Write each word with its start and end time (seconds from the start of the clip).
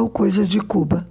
incrível 0.00 0.08
Coisas 0.08 0.48
de 0.48 0.60
Cuba, 0.60 1.08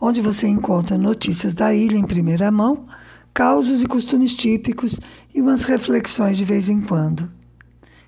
onde 0.00 0.20
você 0.20 0.46
encontra 0.46 0.96
notícias 0.96 1.54
da 1.54 1.74
ilha 1.74 1.96
em 1.96 2.04
primeira 2.04 2.50
mão, 2.50 2.86
causos 3.34 3.82
e 3.82 3.86
costumes 3.86 4.34
típicos 4.34 5.00
e 5.34 5.40
umas 5.40 5.64
reflexões 5.64 6.36
de 6.36 6.44
vez 6.44 6.68
em 6.68 6.80
quando. 6.80 7.30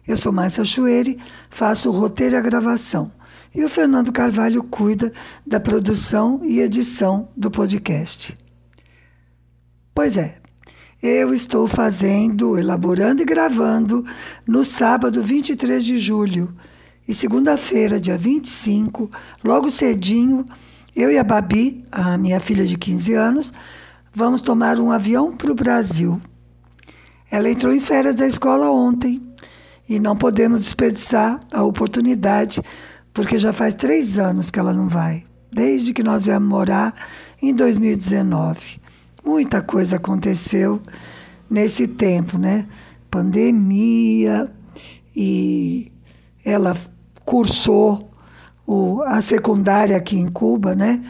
Eu 0.07 0.17
sou 0.17 0.33
Márcia 0.33 0.65
Chueire, 0.65 1.19
faço 1.49 1.89
o 1.89 1.93
roteiro 1.93 2.35
e 2.35 2.39
a 2.39 2.43
gravação, 2.43 3.11
e 3.55 3.65
o 3.65 3.69
Fernando 3.69 4.13
Carvalho 4.13 4.63
cuida 4.63 5.13
da 5.47 5.59
produção 5.59 6.41
e 6.45 6.61
edição 6.61 7.29
do 7.37 7.51
podcast. 7.51 8.37
Pois 9.95 10.17
é, 10.17 10.39
eu 11.03 11.33
estou 11.33 11.67
fazendo, 11.67 12.59
elaborando 12.59 13.23
e 13.23 13.25
gravando 13.25 14.05
no 14.47 14.65
sábado 14.65 15.23
23 15.23 15.85
de 15.85 15.99
julho. 15.99 16.55
E 17.07 17.13
segunda-feira, 17.13 18.01
dia 18.01 18.17
25, 18.17 19.11
logo 19.45 19.71
cedinho, 19.71 20.47
eu 20.97 21.11
e 21.11 21.19
a 21.19 21.25
Babi, 21.25 21.85
a 21.93 22.17
minha 22.17 22.41
filha 22.41 22.65
de 22.65 22.79
15 22.79 23.13
anos, 23.13 23.53
vamos 24.11 24.41
tomar 24.41 24.81
um 24.81 24.91
avião 24.91 25.37
para 25.37 25.53
o 25.53 25.55
Brasil. 25.55 26.19
Ela 27.31 27.51
entrou 27.51 27.75
em 27.75 27.81
férias 27.81 28.15
da 28.15 28.27
escola 28.27 28.71
ontem 28.71 29.21
e 29.87 30.01
não 30.01 30.17
podemos 30.17 30.61
desperdiçar 30.61 31.41
a 31.53 31.63
oportunidade, 31.63 32.63
porque 33.13 33.39
já 33.39 33.53
faz 33.53 33.75
três 33.75 34.19
anos 34.19 34.51
que 34.51 34.59
ela 34.59 34.73
não 34.73 34.89
vai, 34.89 35.25
desde 35.53 35.93
que 35.93 36.03
nós 36.03 36.25
viemos 36.25 36.49
morar 36.49 36.95
em 37.43 37.53
2019. 37.53 38.81
Muita 39.23 39.61
coisa 39.61 39.97
aconteceu 39.97 40.81
nesse 41.51 41.87
tempo, 41.87 42.39
né? 42.39 42.67
Pandemia 43.11 44.51
e 45.15 45.93
ela 46.45 46.75
cursou 47.25 48.11
o, 48.67 49.03
a 49.03 49.21
secundária 49.21 49.97
aqui 49.97 50.17
em 50.17 50.29
Cuba, 50.29 50.75
né? 50.75 51.03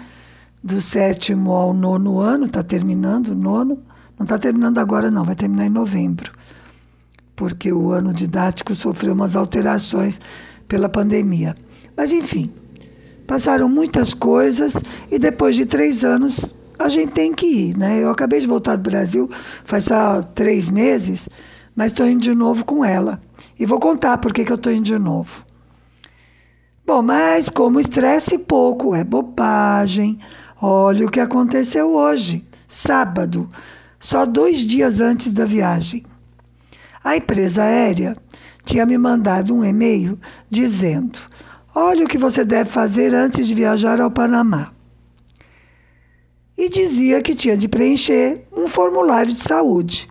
Do 0.62 0.80
sétimo 0.80 1.52
ao 1.52 1.74
nono 1.74 2.18
ano, 2.18 2.46
está 2.46 2.62
terminando 2.62 3.28
o 3.28 3.34
nono. 3.34 3.78
Não 4.18 4.24
está 4.24 4.38
terminando 4.38 4.78
agora, 4.78 5.10
não, 5.10 5.24
vai 5.24 5.34
terminar 5.34 5.66
em 5.66 5.70
novembro. 5.70 6.32
Porque 7.36 7.72
o 7.72 7.90
ano 7.90 8.12
didático 8.12 8.74
sofreu 8.74 9.12
umas 9.12 9.34
alterações 9.36 10.20
pela 10.68 10.88
pandemia. 10.88 11.54
Mas, 11.96 12.12
enfim, 12.12 12.52
passaram 13.26 13.68
muitas 13.68 14.14
coisas 14.14 14.74
e 15.10 15.18
depois 15.18 15.56
de 15.56 15.66
três 15.66 16.04
anos 16.04 16.54
a 16.78 16.88
gente 16.88 17.12
tem 17.12 17.32
que 17.32 17.46
ir, 17.46 17.76
né? 17.76 18.02
Eu 18.02 18.10
acabei 18.10 18.40
de 18.40 18.46
voltar 18.46 18.76
do 18.76 18.90
Brasil 18.90 19.28
faz 19.64 19.84
só 19.84 20.22
três 20.22 20.68
meses, 20.70 21.28
mas 21.74 21.92
estou 21.92 22.06
indo 22.06 22.22
de 22.22 22.34
novo 22.34 22.64
com 22.64 22.84
ela. 22.84 23.20
E 23.58 23.64
vou 23.64 23.78
contar 23.78 24.18
por 24.18 24.32
que, 24.32 24.44
que 24.44 24.52
eu 24.52 24.56
estou 24.56 24.72
indo 24.72 24.84
de 24.84 24.98
novo. 24.98 25.44
Bom, 26.86 27.02
mas 27.02 27.48
como 27.48 27.80
estresse 27.80 28.36
pouco, 28.36 28.94
é 28.94 29.02
bobagem. 29.02 30.18
Olha 30.60 31.06
o 31.06 31.10
que 31.10 31.20
aconteceu 31.20 31.94
hoje, 31.94 32.46
sábado, 32.68 33.48
só 33.98 34.26
dois 34.26 34.58
dias 34.58 35.00
antes 35.00 35.32
da 35.32 35.44
viagem. 35.44 36.04
A 37.02 37.16
empresa 37.16 37.62
aérea 37.62 38.16
tinha 38.64 38.84
me 38.84 38.98
mandado 38.98 39.54
um 39.54 39.64
e-mail 39.64 40.18
dizendo: 40.50 41.18
Olha 41.74 42.04
o 42.04 42.08
que 42.08 42.18
você 42.18 42.44
deve 42.44 42.68
fazer 42.68 43.14
antes 43.14 43.46
de 43.46 43.54
viajar 43.54 44.00
ao 44.00 44.10
Panamá 44.10 44.74
e 46.56 46.68
dizia 46.68 47.20
que 47.20 47.34
tinha 47.34 47.56
de 47.56 47.68
preencher 47.68 48.46
um 48.52 48.68
formulário 48.68 49.32
de 49.32 49.40
saúde. 49.40 50.08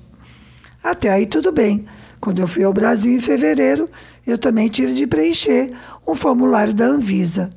Até 0.83 1.09
aí 1.09 1.25
tudo 1.25 1.51
bem. 1.51 1.85
Quando 2.19 2.39
eu 2.39 2.47
fui 2.47 2.63
ao 2.63 2.73
Brasil 2.73 3.13
em 3.13 3.19
fevereiro, 3.19 3.85
eu 4.25 4.37
também 4.37 4.69
tive 4.69 4.93
de 4.93 5.05
preencher 5.05 5.73
um 6.07 6.15
formulário 6.15 6.73
da 6.73 6.85
Anvisa. 6.85 7.49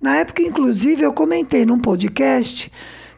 Na 0.00 0.16
época, 0.16 0.42
inclusive, 0.42 1.02
eu 1.02 1.12
comentei 1.12 1.66
num 1.66 1.78
podcast 1.78 2.70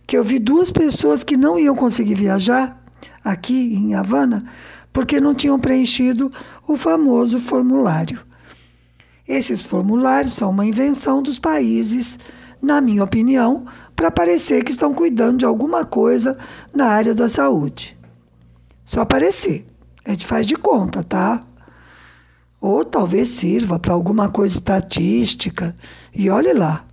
que 0.06 0.16
eu 0.16 0.24
vi 0.24 0.38
duas 0.38 0.70
pessoas 0.70 1.22
que 1.22 1.36
não 1.36 1.58
iam 1.58 1.76
conseguir 1.76 2.14
viajar 2.14 2.82
aqui 3.24 3.74
em 3.74 3.94
Havana 3.94 4.44
porque 4.92 5.20
não 5.20 5.34
tinham 5.34 5.58
preenchido 5.58 6.30
o 6.66 6.76
famoso 6.76 7.40
formulário. 7.40 8.20
Esses 9.26 9.62
formulários 9.64 10.32
são 10.32 10.50
uma 10.50 10.66
invenção 10.66 11.22
dos 11.22 11.38
países, 11.38 12.18
na 12.60 12.80
minha 12.80 13.04
opinião, 13.04 13.64
para 13.94 14.10
parecer 14.10 14.64
que 14.64 14.72
estão 14.72 14.92
cuidando 14.92 15.38
de 15.38 15.44
alguma 15.44 15.84
coisa 15.84 16.36
na 16.74 16.86
área 16.86 17.14
da 17.14 17.28
saúde. 17.28 17.96
Só 18.84 19.04
parecer. 19.04 19.66
A 20.04 20.10
gente 20.10 20.26
faz 20.26 20.44
de 20.44 20.56
conta, 20.56 21.04
tá? 21.04 21.40
Ou 22.62 22.84
talvez 22.84 23.28
sirva 23.30 23.76
para 23.76 23.92
alguma 23.92 24.28
coisa 24.28 24.54
estatística. 24.54 25.74
E 26.14 26.30
olhe 26.30 26.52
lá. 26.52 26.86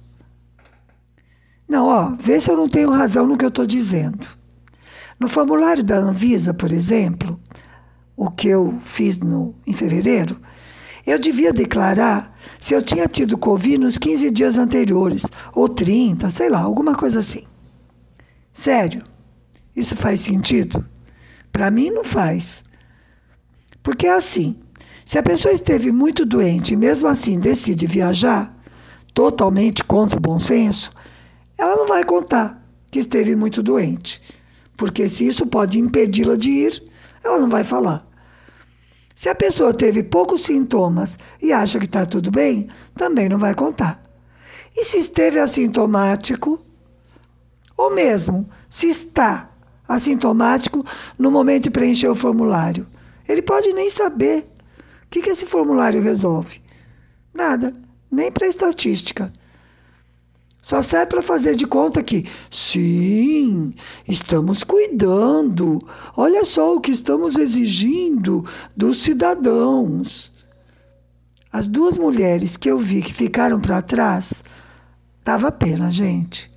Não, 1.68 1.86
ó, 1.86 2.16
vê 2.20 2.42
se 2.42 2.50
eu 2.50 2.58
não 2.58 2.68
tenho 2.68 2.90
razão 2.90 3.28
no 3.28 3.38
que 3.38 3.46
eu 3.46 3.50
estou 3.50 3.68
dizendo. 3.68 4.26
No 5.20 5.30
formulário 5.30 5.84
da 5.84 5.98
Anvisa, 5.98 6.56
por 6.56 6.72
exemplo, 6.72 7.40
o 8.18 8.32
que 8.32 8.48
eu 8.48 8.80
fiz 8.82 9.20
no, 9.20 9.54
em 9.68 9.72
fevereiro, 9.72 10.42
eu 11.06 11.20
devia 11.20 11.54
declarar 11.54 12.36
se 12.60 12.74
eu 12.74 12.82
tinha 12.82 13.08
tido 13.08 13.38
Covid 13.38 13.78
nos 13.78 14.00
15 14.00 14.32
dias 14.32 14.58
anteriores, 14.58 15.24
ou 15.54 15.70
30, 15.70 16.32
sei 16.32 16.50
lá, 16.50 16.62
alguma 16.62 16.96
coisa 16.96 17.20
assim. 17.20 17.46
Sério, 18.52 19.04
isso 19.76 19.96
faz 19.96 20.22
sentido? 20.22 20.84
Para 21.52 21.70
mim 21.70 21.92
não 21.92 22.04
faz. 22.04 22.64
Porque 23.84 24.08
é 24.08 24.14
assim: 24.14 24.56
se 25.10 25.18
a 25.18 25.24
pessoa 25.24 25.52
esteve 25.52 25.92
muito 25.92 26.24
doente 26.24 26.76
e 26.76 26.78
mesmo 26.78 27.08
assim 27.08 27.40
decide 27.40 27.88
viajar, 27.88 28.56
totalmente 29.12 29.84
contra 29.84 30.20
o 30.20 30.22
bom 30.22 30.38
senso, 30.38 30.92
ela 31.58 31.76
não 31.76 31.88
vai 31.88 32.04
contar 32.04 32.64
que 32.92 33.00
esteve 33.00 33.36
muito 33.36 33.64
doente. 33.64 34.22
Porque 34.78 35.10
se 35.10 35.26
isso 35.26 35.48
pode 35.48 35.80
impedi-la 35.80 36.36
de 36.36 36.52
ir, 36.52 36.84
ela 37.24 37.40
não 37.40 37.50
vai 37.50 37.64
falar. 37.64 38.08
Se 39.16 39.28
a 39.28 39.34
pessoa 39.34 39.74
teve 39.74 40.04
poucos 40.04 40.42
sintomas 40.42 41.18
e 41.42 41.52
acha 41.52 41.80
que 41.80 41.86
está 41.86 42.06
tudo 42.06 42.30
bem, 42.30 42.70
também 42.94 43.28
não 43.28 43.40
vai 43.40 43.56
contar. 43.56 44.04
E 44.78 44.86
se 44.86 45.00
esteve 45.00 45.40
assintomático, 45.40 46.64
ou 47.76 47.90
mesmo 47.90 48.48
se 48.70 48.86
está 48.86 49.50
assintomático 49.88 50.86
no 51.18 51.32
momento 51.32 51.64
de 51.64 51.72
preencher 51.72 52.10
o 52.10 52.16
formulário, 52.16 52.86
ele 53.28 53.42
pode 53.42 53.74
nem 53.74 53.90
saber. 53.90 54.48
O 55.10 55.12
que, 55.12 55.24
que 55.24 55.32
esse 55.32 55.44
formulário 55.44 56.04
resolve? 56.04 56.62
Nada, 57.34 57.76
nem 58.12 58.32
para 58.32 58.46
estatística. 58.46 59.34
Só 60.62 60.84
serve 60.84 61.08
para 61.08 61.24
fazer 61.24 61.56
de 61.56 61.66
conta 61.66 62.04
que, 62.04 62.28
sim, 62.52 63.74
estamos 64.08 64.64
cuidando. 64.64 65.80
Olha 66.16 66.46
só 66.46 66.76
o 66.76 66.80
que 66.80 66.92
estamos 66.92 67.38
exigindo 67.38 68.46
dos 68.78 69.02
cidadãos. 69.02 70.32
As 71.52 71.68
duas 71.68 71.98
mulheres 71.98 72.56
que 72.56 72.70
eu 72.70 72.78
vi 72.78 73.02
que 73.02 73.12
ficaram 73.12 73.60
para 73.60 73.82
trás, 73.82 74.44
dava 75.26 75.52
pena, 75.52 75.90
gente. 75.90 76.52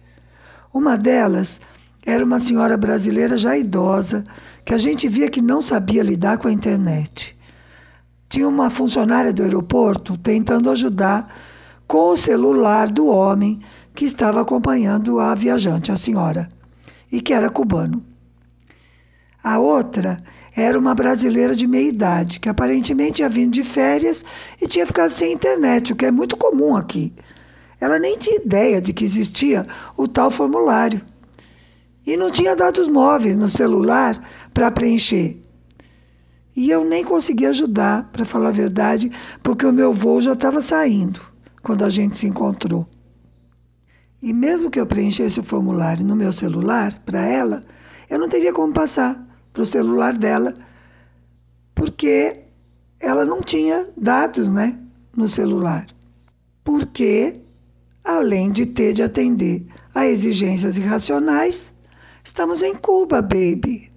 Uma 0.75 0.99
delas 0.99 1.59
era 2.05 2.23
uma 2.23 2.39
senhora 2.39 2.77
brasileira 2.77 3.39
já 3.39 3.57
idosa, 3.57 4.25
que 4.63 4.75
a 4.75 4.79
gente 4.79 5.09
via 5.09 5.31
que 5.31 5.41
não 5.41 5.63
sabia 5.63 6.03
lidar 6.03 6.37
com 6.37 6.49
a 6.49 6.53
internet. 6.53 7.35
Tinha 8.33 8.49
uma 8.49 8.71
funcionária 8.71 9.31
do 9.31 9.43
aeroporto 9.43 10.17
tentando 10.17 10.71
ajudar 10.71 11.37
com 11.87 12.09
o 12.09 12.17
celular 12.17 12.89
do 12.89 13.07
homem 13.07 13.61
que 13.95 14.07
estava 14.07 14.41
acompanhando 14.41 15.21
a 15.21 15.35
viajante, 15.35 15.93
a 15.93 15.99
senhora, 15.99 16.49
e 17.13 17.21
que 17.21 17.35
era 17.35 17.51
cubano. 17.51 18.03
A 19.45 19.59
outra 19.59 20.17
era 20.57 20.79
uma 20.79 20.95
brasileira 20.95 21.55
de 21.55 21.67
meia 21.67 21.91
idade, 21.91 22.41
que 22.41 22.49
aparentemente 22.49 23.17
tinha 23.17 23.29
vindo 23.29 23.53
de 23.53 23.63
férias 23.63 24.25
e 24.59 24.67
tinha 24.67 24.87
ficado 24.87 25.11
sem 25.11 25.35
internet, 25.35 25.93
o 25.93 25.97
que 25.97 26.07
é 26.07 26.11
muito 26.11 26.35
comum 26.35 26.75
aqui. 26.75 27.13
Ela 27.79 27.99
nem 27.99 28.17
tinha 28.17 28.41
ideia 28.41 28.81
de 28.81 28.95
que 28.95 29.05
existia 29.05 29.67
o 29.95 30.09
tal 30.09 30.31
formulário. 30.31 31.03
E 32.07 32.17
não 32.17 32.31
tinha 32.31 32.57
dados 32.57 32.89
móveis 32.89 33.37
no 33.37 33.51
celular 33.51 34.19
para 34.55 34.71
preencher. 34.71 35.39
E 36.55 36.71
eu 36.71 36.85
nem 36.85 37.03
consegui 37.05 37.47
ajudar, 37.47 38.11
para 38.13 38.25
falar 38.25 38.51
a 38.51 38.53
verdade, 38.53 39.11
porque 39.43 39.65
o 39.65 39.73
meu 39.73 39.93
voo 39.93 40.21
já 40.21 40.35
estava 40.35 40.61
saindo 40.61 41.21
quando 41.63 41.85
a 41.85 41.91
gente 41.91 42.17
se 42.17 42.27
encontrou. 42.27 42.87
E 44.21 44.33
mesmo 44.33 44.71
que 44.71 44.79
eu 44.79 44.87
preenchesse 44.87 45.41
o 45.41 45.43
formulário 45.43 46.05
no 46.05 46.15
meu 46.15 46.33
celular 46.33 47.01
para 47.05 47.25
ela, 47.27 47.61
eu 48.09 48.19
não 48.19 48.29
teria 48.29 48.53
como 48.53 48.73
passar 48.73 49.21
para 49.53 49.63
o 49.63 49.67
celular 49.67 50.17
dela, 50.17 50.55
porque 51.75 52.41
ela 53.01 53.25
não 53.25 53.43
tinha 53.43 53.89
dados 53.97 54.53
né, 54.53 54.79
no 55.17 55.29
celular. 55.29 55.87
Porque, 56.63 57.41
além 58.05 58.53
de 58.53 58.67
ter 58.67 58.93
de 58.93 59.03
atender 59.03 59.67
a 59.95 60.07
exigências 60.07 60.77
irracionais, 60.77 61.73
estamos 62.23 62.63
em 62.63 62.75
Cuba, 62.75 63.21
baby. 63.21 63.92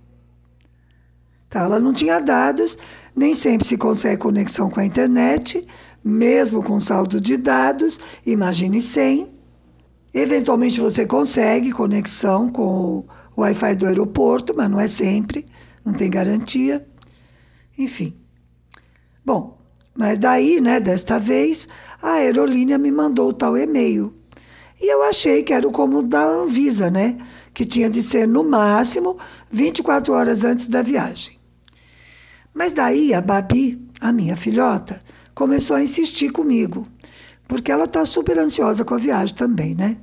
Tá, 1.50 1.62
ela 1.62 1.80
não 1.80 1.94
tinha 1.94 2.20
dados, 2.20 2.78
nem 3.16 3.34
sempre 3.34 3.68
se 3.68 3.78
consegue 3.78 4.18
conexão 4.18 4.70
com 4.70 4.80
a 4.80 4.86
internet, 4.86 5.66
mesmo 6.04 6.62
com 6.62 6.80
saldo 6.80 7.20
de 7.20 7.38
dados, 7.38 8.00
imagine 8.26 8.82
sem. 8.82 9.30
Eventualmente 10.14 10.80
você 10.80 11.06
consegue 11.06 11.72
conexão 11.72 12.50
com 12.50 13.06
o 13.36 13.42
Wi-Fi 13.42 13.76
do 13.76 13.88
aeroporto, 13.88 14.54
mas 14.56 14.70
não 14.70 14.80
é 14.80 14.88
sempre, 14.88 15.46
não 15.84 15.94
tem 15.94 16.10
garantia. 16.10 16.86
Enfim. 17.78 18.16
Bom, 19.24 19.58
mas 19.96 20.20
daí, 20.20 20.62
né, 20.62 20.80
desta 20.80 21.18
vez, 21.18 21.68
a 22.02 22.14
aerolínea 22.14 22.78
me 22.78 22.92
mandou 22.92 23.30
o 23.30 23.34
tal 23.34 23.58
e-mail. 23.58 24.14
E 24.82 24.92
eu 24.92 25.04
achei 25.04 25.44
que 25.44 25.54
era 25.54 25.68
o 25.68 25.72
como 25.72 26.02
da 26.02 26.24
Anvisa, 26.24 26.90
né? 26.90 27.18
Que 27.54 27.66
tinha 27.66 27.90
de 27.90 28.04
ser 28.04 28.28
no 28.28 28.44
máximo 28.44 29.18
24 29.50 30.14
horas 30.14 30.44
antes 30.44 30.68
da 30.68 30.82
viagem. 30.82 31.40
Mas 32.54 32.74
daí 32.74 33.14
a 33.14 33.22
Babi, 33.22 33.82
a 34.00 34.12
minha 34.12 34.36
filhota, 34.36 35.02
começou 35.34 35.76
a 35.76 35.84
insistir 35.84 36.32
comigo, 36.32 36.88
porque 37.48 37.72
ela 37.72 37.86
está 37.86 38.06
super 38.06 38.40
ansiosa 38.40 38.86
com 38.86 38.94
a 38.94 38.98
viagem 38.98 39.36
também, 39.36 39.76
né? 39.76 39.98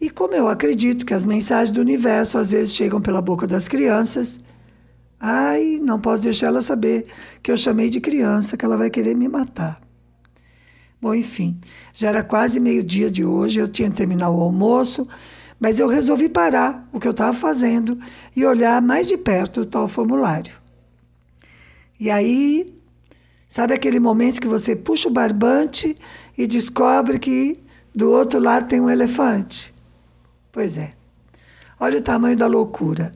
E 0.00 0.10
como 0.10 0.34
eu 0.34 0.48
acredito 0.48 1.06
que 1.06 1.14
as 1.14 1.24
mensagens 1.24 1.70
do 1.70 1.80
universo 1.80 2.38
às 2.38 2.50
vezes 2.50 2.74
chegam 2.74 3.00
pela 3.00 3.22
boca 3.22 3.46
das 3.46 3.68
crianças, 3.68 4.38
ai, 5.20 5.78
não 5.82 6.00
posso 6.00 6.22
deixar 6.22 6.48
ela 6.48 6.60
saber 6.60 7.06
que 7.42 7.50
eu 7.50 7.56
chamei 7.56 7.88
de 7.88 8.00
criança, 8.00 8.56
que 8.56 8.64
ela 8.64 8.76
vai 8.76 8.90
querer 8.90 9.14
me 9.14 9.28
matar. 9.28 9.83
Bom, 11.04 11.14
enfim, 11.14 11.60
já 11.92 12.08
era 12.08 12.24
quase 12.24 12.58
meio-dia 12.58 13.10
de 13.10 13.26
hoje, 13.26 13.60
eu 13.60 13.68
tinha 13.68 13.90
terminado 13.90 14.34
o 14.34 14.40
almoço, 14.40 15.06
mas 15.60 15.78
eu 15.78 15.86
resolvi 15.86 16.30
parar 16.30 16.88
o 16.94 16.98
que 16.98 17.06
eu 17.06 17.10
estava 17.10 17.34
fazendo 17.34 17.98
e 18.34 18.42
olhar 18.46 18.80
mais 18.80 19.06
de 19.06 19.18
perto 19.18 19.60
o 19.60 19.66
tal 19.66 19.86
formulário. 19.86 20.54
E 22.00 22.10
aí, 22.10 22.74
sabe 23.46 23.74
aquele 23.74 24.00
momento 24.00 24.40
que 24.40 24.48
você 24.48 24.74
puxa 24.74 25.10
o 25.10 25.12
barbante 25.12 25.94
e 26.38 26.46
descobre 26.46 27.18
que 27.18 27.60
do 27.94 28.10
outro 28.10 28.40
lado 28.40 28.66
tem 28.66 28.80
um 28.80 28.88
elefante? 28.88 29.74
Pois 30.50 30.78
é. 30.78 30.92
Olha 31.78 31.98
o 31.98 32.02
tamanho 32.02 32.34
da 32.38 32.46
loucura. 32.46 33.12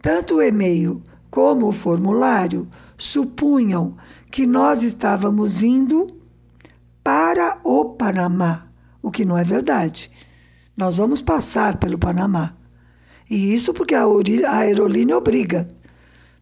Tanto 0.00 0.36
o 0.36 0.42
e-mail 0.42 1.02
como 1.28 1.66
o 1.66 1.72
formulário 1.72 2.68
supunham 2.96 3.96
que 4.30 4.46
nós 4.46 4.84
estávamos 4.84 5.60
indo 5.60 6.19
para 7.10 7.58
o 7.64 7.86
Panamá, 7.86 8.68
o 9.02 9.10
que 9.10 9.24
não 9.24 9.36
é 9.36 9.42
verdade. 9.42 10.08
Nós 10.76 10.98
vamos 10.98 11.20
passar 11.20 11.76
pelo 11.76 11.98
Panamá. 11.98 12.54
E 13.28 13.52
isso 13.52 13.74
porque 13.74 13.96
a 13.96 14.06
aerolínea 14.48 15.18
obriga. 15.18 15.66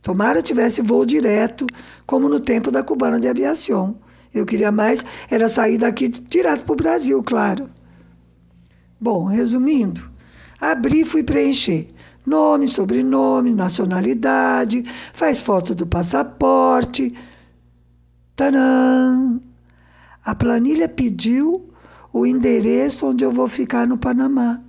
Tomara 0.03 0.43
tivesse 0.43 0.82
voo 0.82 1.06
direto, 1.06 1.65
como 2.05 2.29
no 2.29 2.38
tempo 2.38 2.70
da 2.70 2.82
cubana 2.82 3.19
de 3.19 3.26
aviação. 3.26 3.97
Eu 4.32 4.44
queria 4.44 4.70
mais 4.70 5.03
era 5.31 5.49
sair 5.49 5.79
daqui 5.79 6.06
direto 6.06 6.67
para 6.67 6.73
o 6.75 6.76
Brasil, 6.76 7.23
claro. 7.23 7.71
Bom, 9.00 9.25
resumindo, 9.25 10.03
abri 10.61 11.00
e 11.00 11.06
fui 11.06 11.23
preencher. 11.23 11.88
Nome, 12.26 12.69
sobrenome, 12.69 13.55
nacionalidade, 13.55 14.85
faz 15.14 15.41
foto 15.41 15.75
do 15.75 15.87
passaporte. 15.87 17.14
Tadã! 18.37 19.48
A 20.28 20.34
planilha 20.34 20.86
pediu 20.86 21.70
o 22.12 22.26
endereço 22.26 23.06
onde 23.06 23.25
eu 23.25 23.30
vou 23.30 23.48
ficar 23.48 23.86
no 23.86 23.96
Panamá, 23.96 24.62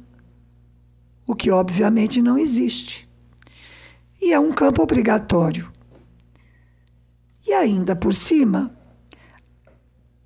o 1.27 1.35
que 1.35 1.51
obviamente 1.51 2.21
não 2.21 2.37
existe. 2.37 3.05
E 4.21 4.31
é 4.31 4.39
um 4.39 4.53
campo 4.53 4.81
obrigatório. 4.81 5.69
E 7.45 7.51
ainda 7.51 7.93
por 7.93 8.13
cima, 8.13 8.73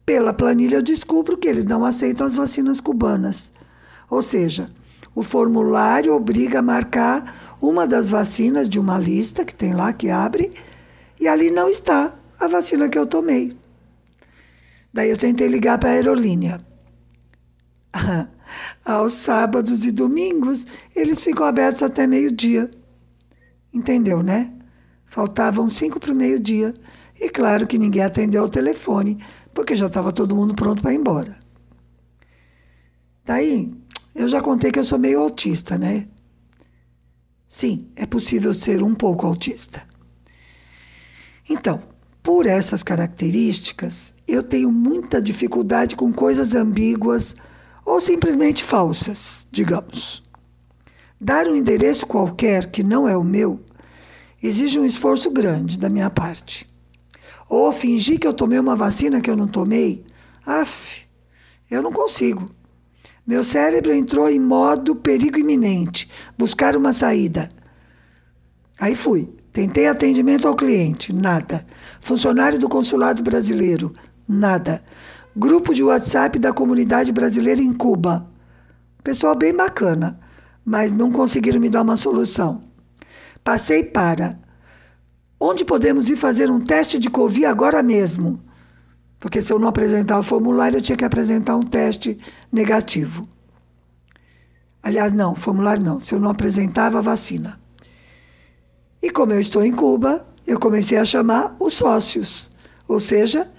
pela 0.06 0.32
planilha 0.34 0.76
eu 0.76 0.84
descubro 0.84 1.36
que 1.36 1.48
eles 1.48 1.66
não 1.66 1.84
aceitam 1.84 2.28
as 2.28 2.36
vacinas 2.36 2.80
cubanas. 2.80 3.52
Ou 4.12 4.22
seja, 4.22 4.70
o 5.16 5.24
formulário 5.24 6.14
obriga 6.14 6.60
a 6.60 6.62
marcar 6.62 7.58
uma 7.60 7.88
das 7.88 8.08
vacinas 8.08 8.70
de 8.70 8.80
uma 8.80 9.00
lista 9.00 9.44
que 9.44 9.56
tem 9.56 9.74
lá 9.74 9.94
que 9.94 10.12
abre 10.12 10.54
e 11.20 11.28
ali 11.28 11.50
não 11.50 11.70
está 11.70 12.14
a 12.40 12.46
vacina 12.46 12.88
que 12.88 13.00
eu 13.00 13.08
tomei. 13.08 13.63
Daí 14.94 15.10
eu 15.10 15.18
tentei 15.18 15.48
ligar 15.48 15.80
para 15.80 15.90
a 15.90 15.94
aerolínea. 15.94 16.60
Aos 18.86 19.14
sábados 19.14 19.86
e 19.86 19.92
domingos, 19.92 20.68
eles 20.96 21.24
ficam 21.24 21.48
abertos 21.48 21.82
até 21.82 22.06
meio-dia. 22.06 22.70
Entendeu, 23.74 24.22
né? 24.22 24.54
Faltavam 25.08 25.68
cinco 25.68 26.00
para 26.00 26.14
o 26.14 26.16
meio-dia. 26.16 26.74
E 27.20 27.30
claro 27.30 27.66
que 27.66 27.78
ninguém 27.78 28.04
atendeu 28.04 28.44
ao 28.44 28.50
telefone, 28.50 29.18
porque 29.54 29.76
já 29.76 29.88
estava 29.88 30.12
todo 30.12 30.36
mundo 30.36 30.54
pronto 30.54 30.82
para 30.82 30.94
ir 30.94 30.98
embora. 30.98 31.40
Daí, 33.26 33.74
eu 34.14 34.28
já 34.28 34.42
contei 34.42 34.72
que 34.72 34.78
eu 34.78 34.84
sou 34.84 35.00
meio 35.00 35.22
autista, 35.22 35.78
né? 35.78 36.08
Sim, 37.48 37.88
é 37.96 38.06
possível 38.06 38.54
ser 38.54 38.84
um 38.84 38.94
pouco 38.94 39.26
autista. 39.26 39.82
Então, 41.50 41.82
por 42.22 42.46
essas 42.46 42.84
características, 42.84 44.13
eu 44.28 44.42
tenho 44.42 44.72
muita 44.72 45.22
dificuldade 45.22 45.96
com 45.96 46.12
coisas 46.12 46.56
ambíguas 46.56 47.36
ou 47.86 48.00
simplesmente 48.00 48.64
falsas, 48.64 49.48
digamos. 49.52 50.24
Dar 51.20 51.48
um 51.48 51.56
endereço 51.56 52.06
qualquer 52.06 52.72
que 52.72 52.84
não 52.84 53.08
é 53.08 53.16
o 53.16 53.24
meu 53.24 53.60
exige 54.44 54.78
um 54.78 54.86
esforço 54.86 55.32
grande 55.32 55.80
da 55.80 55.90
minha 55.90 56.10
parte. 56.10 56.68
Ou 57.48 57.72
fingir 57.72 58.20
que 58.20 58.28
eu 58.28 58.34
tomei 58.34 58.60
uma 58.60 58.76
vacina 58.76 59.22
que 59.22 59.30
eu 59.30 59.38
não 59.38 59.48
tomei, 59.48 60.04
af, 60.46 61.08
eu 61.72 61.82
não 61.82 61.94
consigo. 61.94 62.46
Meu 63.26 63.42
cérebro 63.42 63.94
entrou 63.94 64.30
em 64.30 64.40
modo 64.40 64.98
perigo 64.98 65.40
iminente, 65.40 66.10
buscar 66.38 66.76
uma 66.76 66.92
saída. 66.92 67.48
Aí 68.78 68.96
fui. 68.96 69.34
Tentei 69.54 69.88
atendimento 69.88 70.48
ao 70.48 70.56
cliente, 70.56 71.14
nada. 71.14 71.64
Funcionário 72.02 72.58
do 72.58 72.68
consulado 72.68 73.22
brasileiro, 73.22 73.94
nada. 74.34 74.84
Grupo 75.36 75.74
de 75.74 75.84
WhatsApp 75.84 76.38
da 76.40 76.52
comunidade 76.52 77.12
brasileira 77.12 77.62
em 77.62 77.74
Cuba. 77.74 78.28
Pessoal 79.04 79.36
bem 79.36 79.54
bacana, 79.56 80.20
mas 80.66 80.92
não 80.92 81.12
conseguiram 81.12 81.60
me 81.60 81.70
dar 81.70 81.82
uma 81.82 81.98
solução. 81.98 82.64
Passei 83.44 83.84
para. 83.84 84.40
Onde 85.40 85.66
podemos 85.66 86.10
ir 86.10 86.16
fazer 86.16 86.50
um 86.50 86.60
teste 86.60 86.98
de 86.98 87.10
Covid 87.10 87.46
agora 87.46 87.84
mesmo? 87.84 88.42
Porque 89.20 89.42
se 89.42 89.52
eu 89.52 89.60
não 89.60 89.68
apresentar 89.68 90.20
o 90.20 90.24
formulário, 90.24 90.78
eu 90.78 90.82
tinha 90.82 90.98
que 90.98 91.06
apresentar 91.06 91.56
um 91.56 91.64
teste 91.64 92.18
negativo. 92.52 93.24
Aliás, 94.82 95.14
não, 95.14 95.34
formulário 95.34 95.84
não, 95.84 96.00
se 96.00 96.14
eu 96.14 96.20
não 96.20 96.30
apresentava 96.30 96.98
a 96.98 97.02
vacina. 97.02 97.60
E 99.02 99.10
como 99.10 99.34
eu 99.34 99.40
estou 99.40 99.64
em 99.64 99.72
Cuba, 99.72 100.28
eu 100.46 100.60
comecei 100.60 100.98
a 100.98 101.06
chamar 101.06 101.56
os 101.60 101.74
sócios, 101.74 102.52
ou 102.88 103.00
seja, 103.00 103.50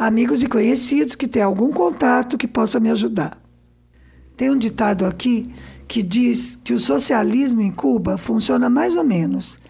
amigos 0.00 0.42
e 0.42 0.46
conhecidos 0.46 1.14
que 1.14 1.28
têm 1.28 1.42
algum 1.42 1.70
contato 1.70 2.38
que 2.38 2.48
possa 2.48 2.80
me 2.80 2.88
ajudar. 2.88 3.38
Tem 4.34 4.50
um 4.50 4.56
ditado 4.56 5.04
aqui 5.04 5.52
que 5.86 6.02
diz 6.02 6.58
que 6.64 6.72
o 6.72 6.78
socialismo 6.78 7.60
em 7.60 7.70
Cuba 7.70 8.16
funciona 8.16 8.70
mais 8.70 8.96
ou 8.96 9.04
menos. 9.04 9.60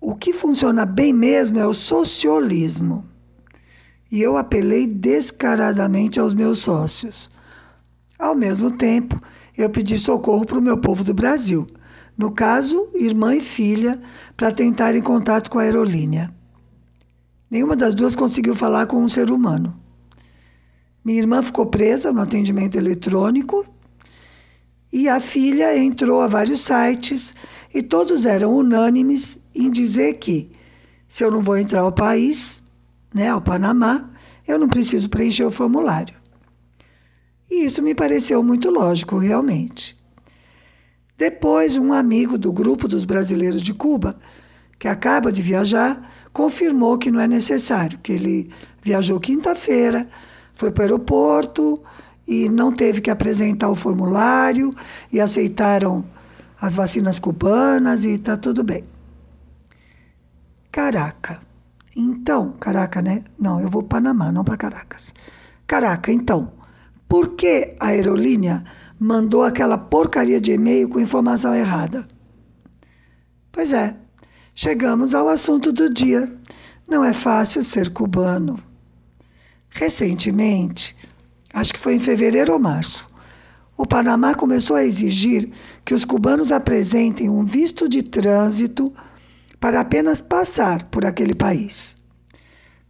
O 0.00 0.14
que 0.14 0.32
funciona 0.32 0.86
bem 0.86 1.12
mesmo 1.12 1.58
é 1.58 1.66
o 1.66 1.74
socialismo 1.74 3.04
e 4.08 4.22
eu 4.22 4.36
apelei 4.36 4.86
descaradamente 4.86 6.20
aos 6.20 6.32
meus 6.32 6.60
sócios. 6.60 7.28
Ao 8.16 8.36
mesmo 8.36 8.70
tempo, 8.70 9.20
eu 9.56 9.68
pedi 9.68 9.98
socorro 9.98 10.46
para 10.46 10.60
o 10.60 10.62
meu 10.62 10.78
povo 10.78 11.02
do 11.02 11.12
Brasil, 11.12 11.66
no 12.16 12.30
caso, 12.30 12.88
irmã 12.94 13.34
e 13.34 13.40
filha, 13.40 14.00
para 14.36 14.52
tentar 14.52 14.94
em 14.94 15.02
contato 15.02 15.50
com 15.50 15.58
a 15.58 15.62
aerolínea. 15.62 16.37
Nenhuma 17.50 17.74
das 17.74 17.94
duas 17.94 18.14
conseguiu 18.14 18.54
falar 18.54 18.86
com 18.86 19.02
um 19.02 19.08
ser 19.08 19.30
humano. 19.30 19.78
Minha 21.04 21.20
irmã 21.20 21.42
ficou 21.42 21.66
presa 21.66 22.12
no 22.12 22.20
atendimento 22.20 22.76
eletrônico 22.76 23.64
e 24.92 25.08
a 25.08 25.20
filha 25.20 25.76
entrou 25.76 26.20
a 26.20 26.26
vários 26.26 26.60
sites 26.60 27.32
e 27.72 27.82
todos 27.82 28.26
eram 28.26 28.54
unânimes 28.54 29.40
em 29.54 29.70
dizer 29.70 30.14
que, 30.14 30.50
se 31.06 31.24
eu 31.24 31.30
não 31.30 31.42
vou 31.42 31.56
entrar 31.56 31.82
ao 31.82 31.92
país, 31.92 32.62
né, 33.14 33.28
ao 33.28 33.40
Panamá, 33.40 34.10
eu 34.46 34.58
não 34.58 34.68
preciso 34.68 35.08
preencher 35.08 35.44
o 35.44 35.50
formulário. 35.50 36.16
E 37.50 37.64
isso 37.64 37.82
me 37.82 37.94
pareceu 37.94 38.42
muito 38.42 38.70
lógico, 38.70 39.16
realmente. 39.16 39.96
Depois, 41.16 41.76
um 41.76 41.92
amigo 41.92 42.38
do 42.38 42.52
grupo 42.52 42.86
dos 42.86 43.04
brasileiros 43.04 43.62
de 43.62 43.74
Cuba, 43.74 44.18
que 44.78 44.86
acaba 44.86 45.32
de 45.32 45.42
viajar, 45.42 46.10
confirmou 46.32 46.98
que 46.98 47.10
não 47.10 47.20
é 47.20 47.26
necessário, 47.26 47.98
que 47.98 48.12
ele 48.12 48.50
viajou 48.82 49.18
quinta-feira, 49.18 50.08
foi 50.54 50.70
para 50.70 50.82
o 50.82 50.84
aeroporto 50.84 51.82
e 52.26 52.48
não 52.48 52.72
teve 52.72 53.00
que 53.00 53.10
apresentar 53.10 53.68
o 53.68 53.74
formulário 53.74 54.70
e 55.12 55.20
aceitaram 55.20 56.04
as 56.60 56.74
vacinas 56.74 57.18
cubanas 57.18 58.04
e 58.04 58.10
está 58.10 58.36
tudo 58.36 58.62
bem. 58.62 58.82
Caraca, 60.70 61.40
então, 61.96 62.52
Caraca, 62.52 63.02
né? 63.02 63.24
Não, 63.38 63.60
eu 63.60 63.68
vou 63.68 63.82
para 63.82 64.00
Panamá, 64.00 64.30
não 64.30 64.44
para 64.44 64.56
Caracas. 64.56 65.12
Caraca, 65.66 66.12
então, 66.12 66.52
por 67.08 67.34
que 67.34 67.74
a 67.80 67.88
aerolínea 67.88 68.64
mandou 68.98 69.44
aquela 69.44 69.78
porcaria 69.78 70.40
de 70.40 70.52
e-mail 70.52 70.88
com 70.88 70.98
informação 70.98 71.54
errada. 71.54 72.06
Pois 73.52 73.72
é, 73.72 73.94
chegamos 74.58 75.14
ao 75.14 75.28
assunto 75.28 75.70
do 75.70 75.88
dia. 75.88 76.28
Não 76.88 77.04
é 77.04 77.12
fácil 77.12 77.62
ser 77.62 77.90
cubano. 77.90 78.58
Recentemente, 79.70 80.96
acho 81.54 81.72
que 81.72 81.78
foi 81.78 81.94
em 81.94 82.00
fevereiro 82.00 82.52
ou 82.52 82.58
março, 82.58 83.06
o 83.76 83.86
Panamá 83.86 84.34
começou 84.34 84.74
a 84.74 84.84
exigir 84.84 85.52
que 85.84 85.94
os 85.94 86.04
cubanos 86.04 86.50
apresentem 86.50 87.30
um 87.30 87.44
visto 87.44 87.88
de 87.88 88.02
trânsito 88.02 88.92
para 89.60 89.80
apenas 89.80 90.20
passar 90.20 90.82
por 90.86 91.06
aquele 91.06 91.36
país. 91.36 91.96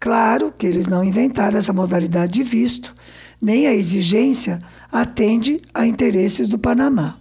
Claro 0.00 0.54
que 0.56 0.66
eles 0.66 0.86
não 0.86 1.04
inventaram 1.04 1.58
essa 1.58 1.72
modalidade 1.74 2.32
de 2.32 2.42
visto, 2.42 2.94
nem 3.42 3.66
a 3.66 3.74
exigência 3.74 4.58
atende 4.90 5.60
a 5.74 5.86
interesses 5.86 6.48
do 6.48 6.58
Panamá. 6.58 7.18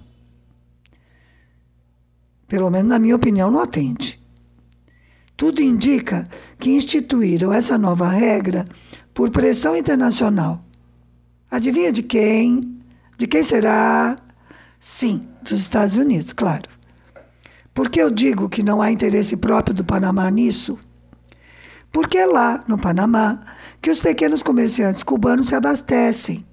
Pelo 2.48 2.70
menos 2.70 2.88
na 2.88 2.98
minha 2.98 3.16
opinião, 3.18 3.52
não 3.52 3.60
atende. 3.60 4.26
Tudo 5.38 5.62
indica 5.62 6.28
que 6.60 6.72
instituíram 6.72 7.54
essa 7.54 7.78
nova 7.78 8.10
regra 8.10 8.66
por 9.14 9.30
pressão 9.30 9.78
internacional. 9.78 10.66
Adivinha 11.50 11.92
de 11.92 12.02
quem? 12.02 12.82
De 13.20 13.28
quem 13.28 13.44
será? 13.44 14.16
Sim, 14.80 15.22
dos 15.44 15.60
Estados 15.60 15.96
Unidos, 15.96 16.34
claro. 16.34 16.68
Por 17.72 17.88
que 17.90 18.02
eu 18.02 18.10
digo 18.10 18.50
que 18.50 18.64
não 18.64 18.82
há 18.82 18.92
interesse 18.92 19.38
próprio 19.38 19.76
do 19.76 19.86
Panamá 19.86 20.30
nisso? 20.32 20.80
Porque 21.92 22.18
é 22.18 22.26
lá, 22.26 22.64
no 22.68 22.78
Panamá, 22.78 23.40
que 23.80 23.92
os 23.92 24.00
pequenos 24.00 24.42
comerciantes 24.42 25.04
cubanos 25.04 25.48
se 25.48 25.56
abastecem 25.56 26.44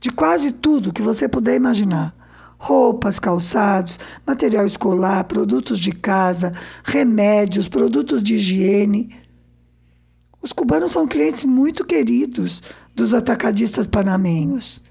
de 0.00 0.10
quase 0.10 0.52
tudo 0.52 0.92
que 0.92 1.02
você 1.02 1.28
puder 1.28 1.56
imaginar: 1.56 2.14
roupas, 2.60 3.18
calçados, 3.18 3.98
material 4.26 4.66
escolar, 4.66 5.24
produtos 5.24 5.78
de 5.78 5.92
casa, 5.92 6.52
remédios, 6.84 7.68
produtos 7.68 8.22
de 8.22 8.34
higiene. 8.34 9.16
Os 10.42 10.52
cubanos 10.52 10.92
são 10.92 11.08
clientes 11.08 11.46
muito 11.46 11.86
queridos 11.86 12.62
dos 12.94 13.14
atacadistas 13.14 13.86
panamenhos. 13.86 14.82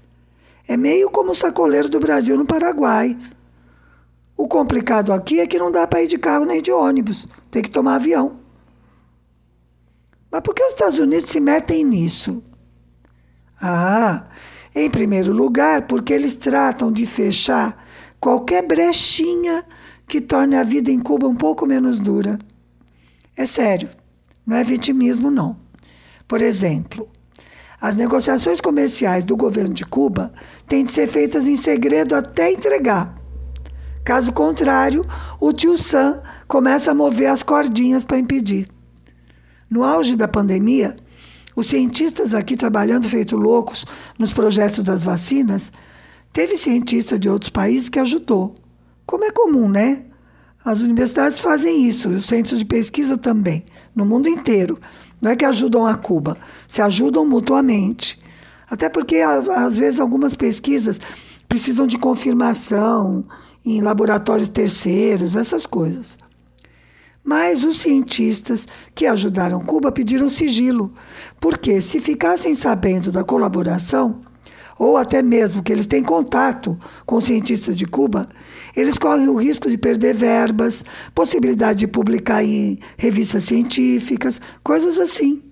É 0.66 0.76
meio 0.76 1.10
como 1.10 1.30
o 1.30 1.34
sacoleiro 1.34 1.88
do 1.88 2.00
Brasil 2.00 2.36
no 2.36 2.44
Paraguai. 2.44 3.16
O 4.36 4.48
complicado 4.48 5.12
aqui 5.12 5.38
é 5.38 5.46
que 5.46 5.58
não 5.58 5.70
dá 5.70 5.86
para 5.86 6.02
ir 6.02 6.08
de 6.08 6.18
carro 6.18 6.44
nem 6.44 6.60
de 6.60 6.72
ônibus, 6.72 7.28
tem 7.52 7.62
que 7.62 7.70
tomar 7.70 7.96
avião. 7.96 8.40
Mas 10.28 10.40
por 10.40 10.54
que 10.54 10.64
os 10.64 10.72
Estados 10.72 10.98
Unidos 10.98 11.28
se 11.28 11.38
metem 11.38 11.84
nisso? 11.84 12.42
Ah, 13.60 14.24
em 14.74 14.90
primeiro 14.90 15.32
lugar, 15.32 15.82
porque 15.82 16.12
eles 16.12 16.36
tratam 16.36 16.92
de 16.92 17.06
fechar 17.06 17.84
qualquer 18.20 18.66
brechinha 18.66 19.64
que 20.06 20.20
torne 20.20 20.56
a 20.56 20.62
vida 20.62 20.90
em 20.90 21.00
Cuba 21.00 21.26
um 21.26 21.34
pouco 21.34 21.66
menos 21.66 21.98
dura. 21.98 22.38
É 23.36 23.46
sério, 23.46 23.88
não 24.46 24.56
é 24.56 24.64
vitimismo, 24.64 25.30
não. 25.30 25.56
Por 26.28 26.42
exemplo, 26.42 27.08
as 27.80 27.96
negociações 27.96 28.60
comerciais 28.60 29.24
do 29.24 29.36
governo 29.36 29.72
de 29.72 29.86
Cuba 29.86 30.32
têm 30.68 30.84
de 30.84 30.90
ser 30.90 31.06
feitas 31.06 31.46
em 31.46 31.56
segredo 31.56 32.14
até 32.14 32.52
entregar. 32.52 33.14
Caso 34.04 34.32
contrário, 34.32 35.04
o 35.40 35.52
tio 35.52 35.78
Sam 35.78 36.20
começa 36.46 36.90
a 36.90 36.94
mover 36.94 37.28
as 37.28 37.42
cordinhas 37.42 38.04
para 38.04 38.18
impedir. 38.18 38.68
No 39.68 39.84
auge 39.84 40.16
da 40.16 40.26
pandemia, 40.26 40.96
os 41.54 41.66
cientistas 41.66 42.34
aqui 42.34 42.56
trabalhando 42.56 43.08
feito 43.08 43.36
loucos 43.36 43.84
nos 44.18 44.32
projetos 44.32 44.84
das 44.84 45.02
vacinas, 45.02 45.72
teve 46.32 46.56
cientista 46.56 47.18
de 47.18 47.28
outros 47.28 47.50
países 47.50 47.88
que 47.88 47.98
ajudou. 47.98 48.54
Como 49.04 49.24
é 49.24 49.30
comum, 49.30 49.68
né? 49.68 50.04
As 50.64 50.80
universidades 50.80 51.40
fazem 51.40 51.84
isso, 51.84 52.10
e 52.12 52.16
os 52.16 52.26
centros 52.26 52.58
de 52.58 52.64
pesquisa 52.64 53.16
também, 53.16 53.64
no 53.94 54.04
mundo 54.04 54.28
inteiro. 54.28 54.78
Não 55.20 55.30
é 55.30 55.36
que 55.36 55.44
ajudam 55.44 55.86
a 55.86 55.94
Cuba, 55.94 56.36
se 56.68 56.80
ajudam 56.80 57.24
mutuamente. 57.26 58.18
Até 58.68 58.88
porque, 58.88 59.16
às 59.16 59.78
vezes, 59.78 59.98
algumas 59.98 60.36
pesquisas 60.36 61.00
precisam 61.48 61.86
de 61.86 61.98
confirmação 61.98 63.24
em 63.64 63.80
laboratórios 63.80 64.48
terceiros, 64.48 65.34
essas 65.34 65.66
coisas. 65.66 66.16
Mas 67.22 67.64
os 67.64 67.78
cientistas 67.78 68.66
que 68.94 69.06
ajudaram 69.06 69.64
Cuba 69.64 69.92
pediram 69.92 70.30
sigilo, 70.30 70.92
porque 71.38 71.80
se 71.80 72.00
ficassem 72.00 72.54
sabendo 72.54 73.12
da 73.12 73.22
colaboração, 73.22 74.22
ou 74.78 74.96
até 74.96 75.22
mesmo 75.22 75.62
que 75.62 75.70
eles 75.70 75.86
têm 75.86 76.02
contato 76.02 76.78
com 77.04 77.20
cientistas 77.20 77.76
de 77.76 77.84
Cuba, 77.84 78.26
eles 78.74 78.96
correm 78.96 79.28
o 79.28 79.36
risco 79.36 79.68
de 79.68 79.76
perder 79.76 80.14
verbas, 80.14 80.82
possibilidade 81.14 81.80
de 81.80 81.86
publicar 81.86 82.42
em 82.42 82.78
revistas 82.96 83.44
científicas, 83.44 84.40
coisas 84.64 84.98
assim. 84.98 85.42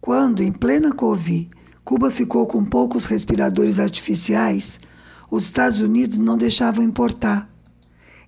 Quando, 0.00 0.40
em 0.40 0.52
plena 0.52 0.92
Covid, 0.92 1.50
Cuba 1.84 2.08
ficou 2.08 2.46
com 2.46 2.64
poucos 2.64 3.06
respiradores 3.06 3.80
artificiais, 3.80 4.78
os 5.28 5.44
Estados 5.44 5.80
Unidos 5.80 6.16
não 6.16 6.38
deixavam 6.38 6.84
importar. 6.84 7.50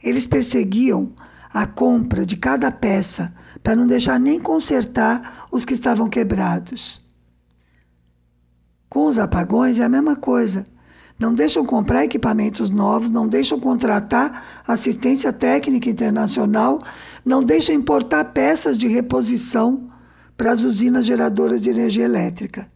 Eles 0.03 0.27
perseguiam 0.27 1.13
a 1.53 1.67
compra 1.67 2.25
de 2.25 2.37
cada 2.37 2.71
peça 2.71 3.35
para 3.63 3.77
não 3.77 3.87
deixar 3.87 4.19
nem 4.19 4.41
consertar 4.41 5.47
os 5.51 5.65
que 5.65 5.75
estavam 5.75 6.09
quebrados. 6.09 7.05
Com 8.89 9.07
os 9.07 9.19
apagões 9.19 9.79
é 9.79 9.85
a 9.85 9.89
mesma 9.89 10.17
coisa. 10.17 10.65
Não 11.19 11.35
deixam 11.35 11.67
comprar 11.67 12.05
equipamentos 12.05 12.71
novos, 12.71 13.11
não 13.11 13.27
deixam 13.27 13.59
contratar 13.59 14.63
assistência 14.67 15.33
técnica 15.33 15.91
internacional, 15.91 16.79
não 17.25 17.43
deixam 17.43 17.75
importar 17.75 18.25
peças 18.27 18.79
de 18.79 18.87
reposição 18.87 19.89
para 20.37 20.53
as 20.53 20.63
usinas 20.63 21.05
geradoras 21.05 21.61
de 21.61 21.71
energia 21.71 22.05
elétrica. 22.05 22.69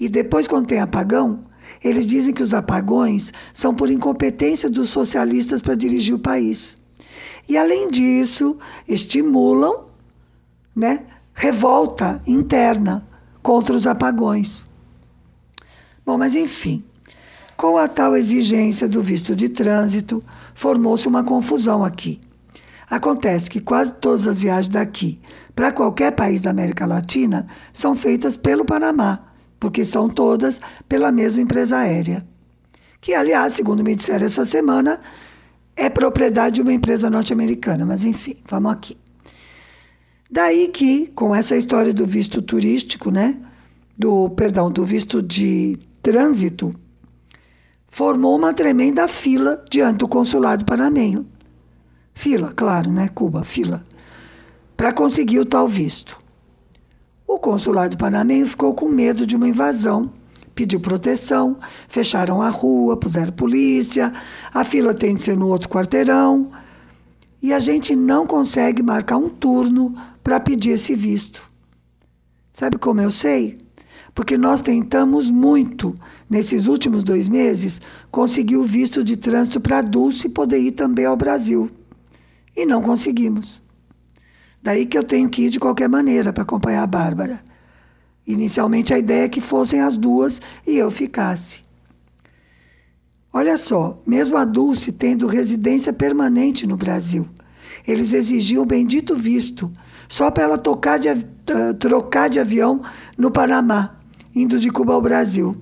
E 0.00 0.08
depois, 0.08 0.48
quando 0.48 0.66
tem 0.66 0.80
apagão, 0.80 1.44
eles 1.84 2.06
dizem 2.06 2.32
que 2.32 2.42
os 2.42 2.54
apagões 2.54 3.30
são 3.52 3.74
por 3.74 3.90
incompetência 3.90 4.70
dos 4.70 4.88
socialistas 4.88 5.60
para 5.60 5.74
dirigir 5.74 6.14
o 6.14 6.18
país. 6.18 6.79
E, 7.50 7.58
além 7.58 7.88
disso, 7.88 8.56
estimulam 8.86 9.86
né, 10.74 11.00
revolta 11.34 12.22
interna 12.24 13.04
contra 13.42 13.74
os 13.74 13.88
apagões. 13.88 14.68
Bom, 16.06 16.16
mas 16.16 16.36
enfim, 16.36 16.84
com 17.56 17.76
a 17.76 17.88
tal 17.88 18.16
exigência 18.16 18.88
do 18.88 19.02
visto 19.02 19.34
de 19.34 19.48
trânsito, 19.48 20.22
formou-se 20.54 21.08
uma 21.08 21.24
confusão 21.24 21.84
aqui. 21.84 22.20
Acontece 22.88 23.50
que 23.50 23.58
quase 23.58 23.94
todas 23.94 24.28
as 24.28 24.38
viagens 24.38 24.72
daqui 24.72 25.20
para 25.52 25.72
qualquer 25.72 26.12
país 26.12 26.40
da 26.40 26.50
América 26.50 26.86
Latina 26.86 27.48
são 27.72 27.96
feitas 27.96 28.36
pelo 28.36 28.64
Panamá, 28.64 29.24
porque 29.58 29.84
são 29.84 30.08
todas 30.08 30.60
pela 30.88 31.10
mesma 31.10 31.42
empresa 31.42 31.78
aérea. 31.78 32.24
Que, 33.00 33.12
aliás, 33.12 33.54
segundo 33.54 33.82
me 33.82 33.96
disseram 33.96 34.26
essa 34.26 34.44
semana, 34.44 35.00
é 35.76 35.88
propriedade 35.88 36.56
de 36.56 36.62
uma 36.62 36.72
empresa 36.72 37.08
norte-americana, 37.08 37.86
mas 37.86 38.04
enfim, 38.04 38.36
vamos 38.48 38.72
aqui. 38.72 38.96
Daí 40.30 40.68
que, 40.68 41.08
com 41.08 41.34
essa 41.34 41.56
história 41.56 41.92
do 41.92 42.06
visto 42.06 42.40
turístico, 42.40 43.10
né, 43.10 43.36
do, 43.98 44.30
perdão, 44.30 44.70
do 44.70 44.84
visto 44.84 45.20
de 45.20 45.78
trânsito, 46.02 46.70
formou 47.88 48.36
uma 48.36 48.54
tremenda 48.54 49.08
fila 49.08 49.64
diante 49.68 49.98
do 49.98 50.08
consulado 50.08 50.64
panamenho. 50.64 51.26
Fila, 52.14 52.52
claro, 52.54 52.92
né, 52.92 53.08
Cuba, 53.08 53.44
fila, 53.44 53.84
para 54.76 54.92
conseguir 54.92 55.40
o 55.40 55.44
tal 55.44 55.66
visto. 55.66 56.16
O 57.26 57.38
consulado 57.38 57.96
panamenho 57.96 58.46
ficou 58.46 58.74
com 58.74 58.88
medo 58.88 59.26
de 59.26 59.34
uma 59.36 59.48
invasão 59.48 60.12
pediu 60.54 60.80
proteção, 60.80 61.58
fecharam 61.88 62.42
a 62.42 62.48
rua, 62.48 62.96
puseram 62.96 63.32
polícia, 63.32 64.12
a 64.52 64.64
fila 64.64 64.92
tem 64.92 65.14
de 65.14 65.22
ser 65.22 65.36
no 65.36 65.48
outro 65.48 65.68
quarteirão. 65.68 66.50
E 67.42 67.52
a 67.52 67.58
gente 67.58 67.96
não 67.96 68.26
consegue 68.26 68.82
marcar 68.82 69.16
um 69.16 69.28
turno 69.28 69.94
para 70.22 70.38
pedir 70.38 70.70
esse 70.70 70.94
visto. 70.94 71.42
Sabe 72.52 72.76
como 72.76 73.00
eu 73.00 73.10
sei? 73.10 73.56
Porque 74.14 74.36
nós 74.36 74.60
tentamos 74.60 75.30
muito, 75.30 75.94
nesses 76.28 76.66
últimos 76.66 77.02
dois 77.02 77.28
meses, 77.28 77.80
conseguir 78.10 78.56
o 78.56 78.64
visto 78.64 79.02
de 79.02 79.16
trânsito 79.16 79.60
para 79.60 79.80
Dulce 79.80 80.28
poder 80.28 80.58
ir 80.58 80.72
também 80.72 81.06
ao 81.06 81.16
Brasil. 81.16 81.68
E 82.54 82.66
não 82.66 82.82
conseguimos. 82.82 83.62
Daí 84.62 84.84
que 84.84 84.98
eu 84.98 85.04
tenho 85.04 85.28
que 85.30 85.42
ir 85.42 85.50
de 85.50 85.58
qualquer 85.58 85.88
maneira 85.88 86.32
para 86.32 86.42
acompanhar 86.42 86.82
a 86.82 86.86
Bárbara. 86.86 87.40
Inicialmente 88.32 88.94
a 88.94 88.98
ideia 88.98 89.24
é 89.24 89.28
que 89.28 89.40
fossem 89.40 89.80
as 89.80 89.96
duas 89.96 90.40
e 90.66 90.76
eu 90.76 90.90
ficasse. 90.90 91.60
Olha 93.32 93.56
só, 93.56 94.00
mesmo 94.06 94.36
a 94.36 94.44
Dulce 94.44 94.92
tendo 94.92 95.26
residência 95.26 95.92
permanente 95.92 96.66
no 96.66 96.76
Brasil, 96.76 97.28
eles 97.86 98.12
exigiam 98.12 98.62
o 98.62 98.66
bendito 98.66 99.14
visto, 99.14 99.70
só 100.08 100.30
para 100.30 100.44
ela 100.44 100.58
tocar 100.58 100.98
de, 100.98 101.08
uh, 101.08 101.74
trocar 101.78 102.28
de 102.28 102.40
avião 102.40 102.80
no 103.16 103.30
Panamá, 103.30 103.96
indo 104.34 104.58
de 104.58 104.70
Cuba 104.70 104.94
ao 104.94 105.02
Brasil. 105.02 105.54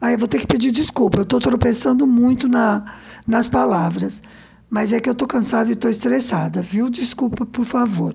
Ah, 0.00 0.12
eu 0.12 0.18
vou 0.18 0.28
ter 0.28 0.40
que 0.40 0.46
pedir 0.46 0.70
desculpa, 0.70 1.18
eu 1.18 1.22
estou 1.22 1.40
tropeçando 1.40 2.06
muito 2.06 2.48
na, 2.48 2.94
nas 3.26 3.48
palavras. 3.48 4.22
Mas 4.68 4.92
é 4.92 5.00
que 5.00 5.08
eu 5.08 5.12
estou 5.12 5.26
cansada 5.26 5.70
e 5.70 5.72
estou 5.72 5.90
estressada, 5.90 6.60
viu? 6.60 6.90
Desculpa, 6.90 7.46
por 7.46 7.64
favor. 7.64 8.14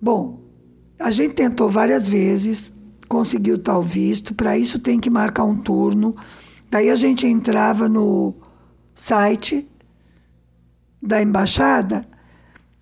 Bom, 0.00 0.43
a 0.98 1.10
gente 1.10 1.34
tentou 1.34 1.68
várias 1.68 2.08
vezes, 2.08 2.72
conseguiu 3.08 3.58
tal 3.58 3.82
visto, 3.82 4.34
para 4.34 4.56
isso 4.56 4.78
tem 4.78 4.98
que 4.98 5.10
marcar 5.10 5.44
um 5.44 5.56
turno. 5.56 6.16
Daí 6.70 6.90
a 6.90 6.94
gente 6.94 7.26
entrava 7.26 7.88
no 7.88 8.34
site 8.94 9.68
da 11.00 11.22
embaixada 11.22 12.08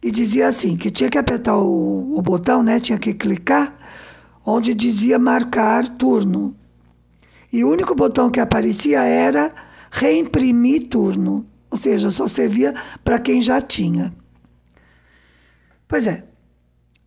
e 0.03 0.11
dizia 0.11 0.49
assim, 0.49 0.77
que 0.77 0.91
tinha 0.91 1.09
que 1.09 1.19
apertar 1.19 1.57
o, 1.57 2.17
o 2.17 2.23
botão, 2.23 2.63
né? 2.63 2.81
Tinha 2.81 2.99
que 2.99 3.15
clicar, 3.15 3.77
onde 4.45 4.75
dizia 4.75 5.19
marcar 5.19 5.89
turno. 5.89 6.57
E 7.53 7.65
o 7.65 7.71
único 7.71 7.95
botão 7.95 8.31
que 8.31 8.41
aparecia 8.41 9.03
era 9.03 9.55
reimprimir 9.91 10.89
turno, 10.89 11.47
ou 11.71 11.77
seja, 11.77 12.11
só 12.11 12.27
servia 12.27 12.75
para 13.05 13.19
quem 13.19 13.43
já 13.43 13.61
tinha. 13.61 14.13
Pois 15.87 16.07
é, 16.07 16.25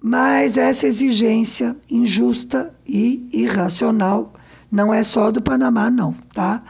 mas 0.08 0.56
essa 0.56 0.86
exigência 0.86 1.76
injusta 1.90 2.72
e 2.86 3.28
irracional 3.34 4.36
não 4.72 4.94
é 4.94 5.04
só 5.04 5.32
do 5.32 5.42
Panamá, 5.42 5.90
não, 5.90 6.14
tá? 6.32 6.62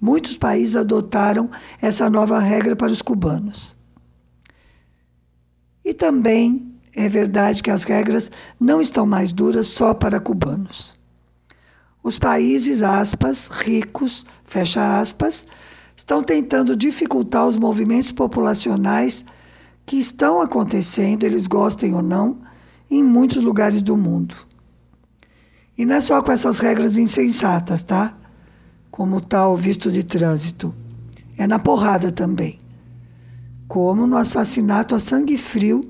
Muitos 0.00 0.36
países 0.36 0.76
adotaram 0.76 1.50
essa 1.82 2.08
nova 2.08 2.38
regra 2.38 2.76
para 2.76 2.92
os 2.92 3.02
cubanos. 3.02 3.74
E 5.84 5.92
também 5.92 6.72
é 6.94 7.08
verdade 7.08 7.64
que 7.64 7.70
as 7.72 7.82
regras 7.82 8.30
não 8.60 8.80
estão 8.80 9.04
mais 9.04 9.32
duras 9.32 9.66
só 9.66 9.92
para 9.92 10.20
cubanos. 10.20 10.94
Os 12.00 12.16
países, 12.16 12.80
aspas, 12.80 13.48
ricos, 13.48 14.24
fecha 14.44 15.00
aspas, 15.00 15.48
estão 15.96 16.22
tentando 16.22 16.76
dificultar 16.76 17.48
os 17.48 17.56
movimentos 17.56 18.12
populacionais 18.12 19.24
que 19.84 19.96
estão 19.96 20.40
acontecendo, 20.40 21.24
eles 21.24 21.48
gostem 21.48 21.92
ou 21.92 22.00
não, 22.00 22.53
em 22.98 23.02
muitos 23.02 23.42
lugares 23.42 23.82
do 23.82 23.96
mundo. 23.96 24.34
E 25.76 25.84
não 25.84 25.96
é 25.96 26.00
só 26.00 26.22
com 26.22 26.30
essas 26.30 26.58
regras 26.58 26.96
insensatas, 26.96 27.82
tá? 27.82 28.14
Como 28.90 29.20
tal 29.20 29.56
visto 29.56 29.90
de 29.90 30.04
trânsito. 30.04 30.74
É 31.36 31.46
na 31.46 31.58
porrada 31.58 32.12
também. 32.12 32.58
Como 33.66 34.06
no 34.06 34.16
assassinato 34.16 34.94
a 34.94 35.00
sangue 35.00 35.36
frio 35.36 35.80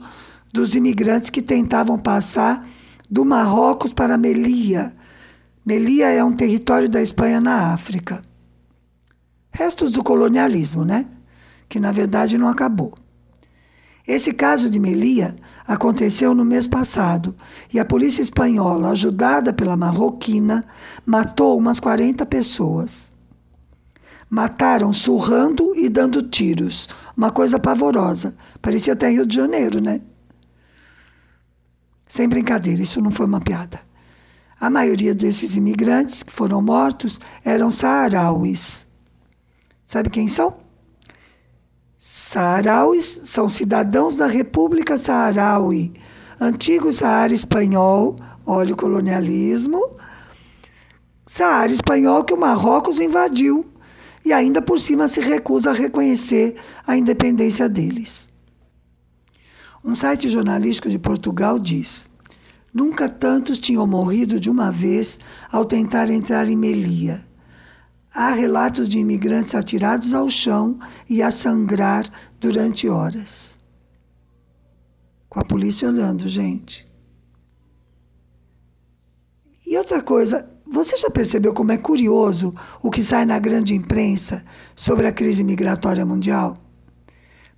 dos 0.53 0.75
imigrantes 0.75 1.29
que 1.29 1.43
tentavam 1.43 1.99
passar 1.99 2.67
do 3.11 3.25
Marrocos 3.25 3.93
para 3.93 4.17
Melilla, 4.17 4.95
Melilla 5.67 6.09
é 6.09 6.25
um 6.25 6.33
território 6.33 6.89
da 6.89 7.03
Espanha 7.03 7.41
na 7.41 7.73
África. 7.73 8.23
Restos 9.51 9.93
do 9.93 10.03
colonialismo, 10.03 10.85
né? 10.85 11.07
Que 11.69 11.79
na 11.79 11.93
verdade 11.93 12.39
não 12.39 12.49
acabou. 12.49 12.95
Esse 14.07 14.35
caso 14.35 14.69
de 14.69 14.79
Melilla 14.79 15.35
aconteceu 15.67 16.35
no 16.35 16.45
mês 16.45 16.67
passado 16.67 17.35
e 17.73 17.79
a 17.79 17.85
polícia 17.85 18.21
espanhola, 18.21 18.91
ajudada 18.91 19.53
pela 19.53 19.77
marroquina, 19.77 20.63
matou 21.07 21.57
umas 21.57 21.81
40 21.81 22.27
pessoas. 22.27 23.13
Mataram 24.29 24.93
surrando 24.93 25.75
e 25.75 25.89
dando 25.89 26.23
tiros. 26.23 26.89
Uma 27.17 27.31
coisa 27.31 27.59
pavorosa. 27.59 28.35
Parecia 28.61 28.93
até 28.93 29.09
Rio 29.09 29.25
de 29.25 29.37
Janeiro, 29.37 29.81
né? 29.81 30.03
Sem 32.07 32.29
brincadeira, 32.29 32.83
isso 32.83 33.01
não 33.01 33.11
foi 33.11 33.27
uma 33.27 33.41
piada. 33.41 33.81
A 34.61 34.69
maioria 34.69 35.15
desses 35.15 35.57
imigrantes 35.57 36.23
que 36.23 36.33
foram 36.33 36.61
mortos 36.61 37.19
eram 37.45 37.71
saarauis. 37.71 38.87
Sabe 39.87 40.11
quem 40.11 40.29
são? 40.29 40.64
Saarauis 42.17 43.23
são 43.25 43.49
cidadãos 43.49 44.17
da 44.17 44.29
República 44.29 44.97
Saaraui, 44.97 45.93
antigo 46.41 46.93
Saara 46.93 47.35
espanhol, 47.35 48.15
olha 48.47 48.73
o 48.73 48.77
colonialismo. 48.77 49.97
Saara 51.27 51.73
espanhol 51.73 52.23
que 52.23 52.33
o 52.33 52.37
Marrocos 52.37 53.01
invadiu 53.01 53.67
e 54.25 54.33
ainda 54.33 54.63
por 54.63 54.79
cima 54.79 55.09
se 55.09 55.19
recusa 55.19 55.71
a 55.71 55.73
reconhecer 55.73 56.55
a 56.87 56.97
independência 56.97 57.69
deles. 57.69 58.31
Um 59.85 59.97
site 59.97 60.29
jornalístico 60.29 60.89
de 60.89 61.01
Portugal 61.01 61.59
diz: 61.59 62.09
Nunca 62.73 63.09
tantos 63.09 63.59
tinham 63.59 63.89
morrido 63.89 64.39
de 64.39 64.49
uma 64.49 64.71
vez 64.71 65.19
ao 65.51 65.65
tentar 65.65 66.09
entrar 66.11 66.49
em 66.49 66.55
Melia. 66.55 67.27
Há 68.17 68.31
relatos 68.31 68.89
de 68.89 69.01
imigrantes 69.01 69.57
atirados 69.57 70.15
ao 70.15 70.31
chão 70.31 70.79
e 71.11 71.21
a 71.21 71.33
sangrar 71.33 72.09
durante 72.39 72.89
horas. 72.89 73.59
Com 75.29 75.41
a 75.41 75.45
polícia 75.45 75.89
olhando, 75.89 76.29
gente. 76.29 76.87
E 79.67 79.77
outra 79.77 80.01
coisa, 80.01 80.49
você 80.65 80.97
já 80.97 81.11
percebeu 81.11 81.53
como 81.53 81.73
é 81.73 81.77
curioso 81.77 82.55
o 82.81 82.89
que 82.89 83.03
sai 83.03 83.25
na 83.27 83.41
grande 83.41 83.75
imprensa 83.75 84.45
sobre 84.77 85.09
a 85.09 85.13
crise 85.13 85.43
migratória 85.43 86.07
mundial? 86.07 86.55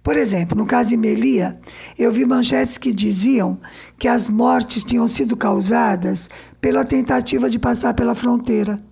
Por 0.03 0.17
exemplo, 0.17 0.57
no 0.57 0.65
caso 0.65 0.89
de 0.89 0.97
Melia, 0.97 1.61
eu 1.99 2.11
vi 2.11 2.25
manchetes 2.25 2.79
que 2.79 2.95
diziam 2.95 3.61
que 3.99 4.09
as 4.09 4.27
mortes 4.27 4.85
tinham 4.85 5.07
sido 5.07 5.37
causadas 5.37 6.31
pela 6.63 6.83
tentativa 6.83 7.51
de 7.51 7.59
passar 7.59 7.93
pela 7.93 8.15
fronteira. 8.15 8.83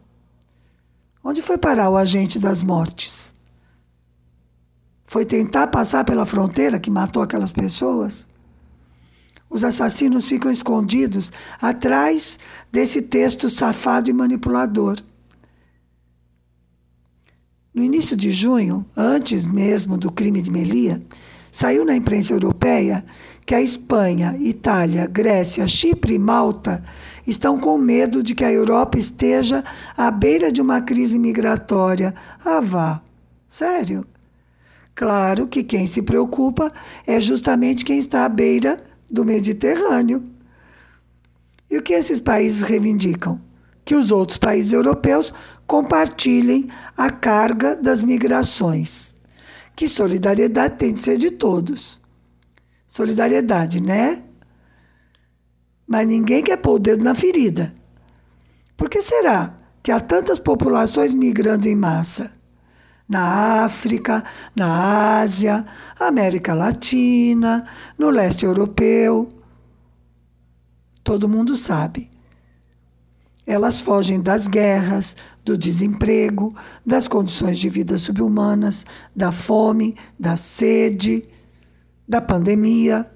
Onde 1.24 1.40
foi 1.40 1.56
parar 1.56 1.88
o 1.88 1.96
agente 1.96 2.38
das 2.38 2.62
mortes? 2.62 3.32
Foi 5.06 5.24
tentar 5.24 5.68
passar 5.68 6.04
pela 6.04 6.26
fronteira 6.26 6.78
que 6.78 6.90
matou 6.90 7.22
aquelas 7.22 7.50
pessoas? 7.50 8.28
Os 9.48 9.64
assassinos 9.64 10.28
ficam 10.28 10.50
escondidos 10.50 11.32
atrás 11.62 12.38
desse 12.70 13.00
texto 13.00 13.48
safado 13.48 14.10
e 14.10 14.12
manipulador. 14.12 14.98
No 17.72 17.82
início 17.82 18.16
de 18.16 18.30
junho, 18.30 18.84
antes 18.94 19.46
mesmo 19.46 19.96
do 19.96 20.12
crime 20.12 20.42
de 20.42 20.50
Melia, 20.50 21.02
saiu 21.50 21.84
na 21.84 21.96
imprensa 21.96 22.34
europeia 22.34 23.02
que 23.46 23.54
a 23.54 23.62
Espanha, 23.62 24.36
Itália, 24.40 25.06
Grécia, 25.06 25.66
Chipre 25.68 26.14
e 26.14 26.18
Malta 26.18 26.84
estão 27.26 27.58
com 27.58 27.78
medo 27.78 28.22
de 28.22 28.34
que 28.34 28.44
a 28.44 28.52
Europa 28.52 28.98
esteja 28.98 29.64
à 29.96 30.10
beira 30.10 30.52
de 30.52 30.60
uma 30.60 30.80
crise 30.80 31.18
migratória. 31.18 32.14
Ah, 32.44 32.60
vá. 32.60 33.00
Sério? 33.48 34.06
Claro 34.94 35.46
que 35.46 35.62
quem 35.62 35.86
se 35.86 36.02
preocupa 36.02 36.72
é 37.06 37.18
justamente 37.20 37.84
quem 37.84 37.98
está 37.98 38.24
à 38.24 38.28
beira 38.28 38.76
do 39.10 39.24
Mediterrâneo. 39.24 40.22
E 41.70 41.76
o 41.76 41.82
que 41.82 41.94
esses 41.94 42.20
países 42.20 42.62
reivindicam? 42.62 43.40
Que 43.84 43.94
os 43.94 44.10
outros 44.10 44.38
países 44.38 44.72
europeus 44.72 45.32
compartilhem 45.66 46.68
a 46.96 47.10
carga 47.10 47.74
das 47.74 48.04
migrações. 48.04 49.14
Que 49.74 49.88
solidariedade 49.88 50.76
tem 50.76 50.92
de 50.92 51.00
ser 51.00 51.18
de 51.18 51.30
todos. 51.30 52.00
Solidariedade, 52.88 53.82
né? 53.82 54.22
Mas 55.86 56.06
ninguém 56.06 56.42
quer 56.42 56.56
pôr 56.56 56.74
o 56.74 56.78
dedo 56.78 57.04
na 57.04 57.14
ferida. 57.14 57.74
Por 58.76 58.88
que 58.88 59.02
será 59.02 59.56
que 59.82 59.92
há 59.92 60.00
tantas 60.00 60.38
populações 60.38 61.14
migrando 61.14 61.68
em 61.68 61.76
massa? 61.76 62.32
Na 63.08 63.64
África, 63.64 64.24
na 64.56 65.20
Ásia, 65.20 65.64
América 66.00 66.54
Latina, 66.54 67.66
no 67.98 68.08
leste 68.08 68.46
europeu. 68.46 69.28
Todo 71.02 71.28
mundo 71.28 71.54
sabe. 71.54 72.10
Elas 73.46 73.78
fogem 73.78 74.20
das 74.20 74.48
guerras, 74.48 75.14
do 75.44 75.56
desemprego, 75.58 76.54
das 76.84 77.06
condições 77.06 77.58
de 77.58 77.68
vida 77.68 77.98
subhumanas, 77.98 78.86
da 79.14 79.30
fome, 79.30 79.96
da 80.18 80.34
sede, 80.36 81.22
da 82.08 82.22
pandemia. 82.22 83.10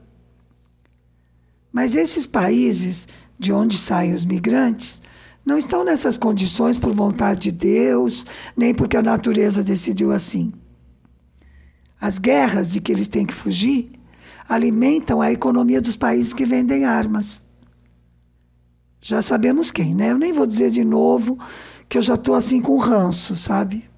Mas 1.78 1.94
esses 1.94 2.26
países 2.26 3.06
de 3.38 3.52
onde 3.52 3.78
saem 3.78 4.12
os 4.12 4.24
migrantes 4.24 5.00
não 5.46 5.56
estão 5.56 5.84
nessas 5.84 6.18
condições 6.18 6.76
por 6.76 6.92
vontade 6.92 7.38
de 7.38 7.52
Deus, 7.52 8.26
nem 8.56 8.74
porque 8.74 8.96
a 8.96 9.02
natureza 9.02 9.62
decidiu 9.62 10.10
assim. 10.10 10.52
As 12.00 12.18
guerras 12.18 12.72
de 12.72 12.80
que 12.80 12.90
eles 12.90 13.06
têm 13.06 13.24
que 13.24 13.32
fugir 13.32 13.92
alimentam 14.48 15.20
a 15.20 15.30
economia 15.30 15.80
dos 15.80 15.96
países 15.96 16.34
que 16.34 16.44
vendem 16.44 16.84
armas. 16.84 17.44
Já 19.00 19.22
sabemos 19.22 19.70
quem, 19.70 19.94
né? 19.94 20.10
Eu 20.10 20.18
nem 20.18 20.32
vou 20.32 20.48
dizer 20.48 20.72
de 20.72 20.84
novo 20.84 21.38
que 21.88 21.96
eu 21.96 22.02
já 22.02 22.16
estou 22.16 22.34
assim 22.34 22.60
com 22.60 22.76
ranço, 22.76 23.36
sabe? 23.36 23.88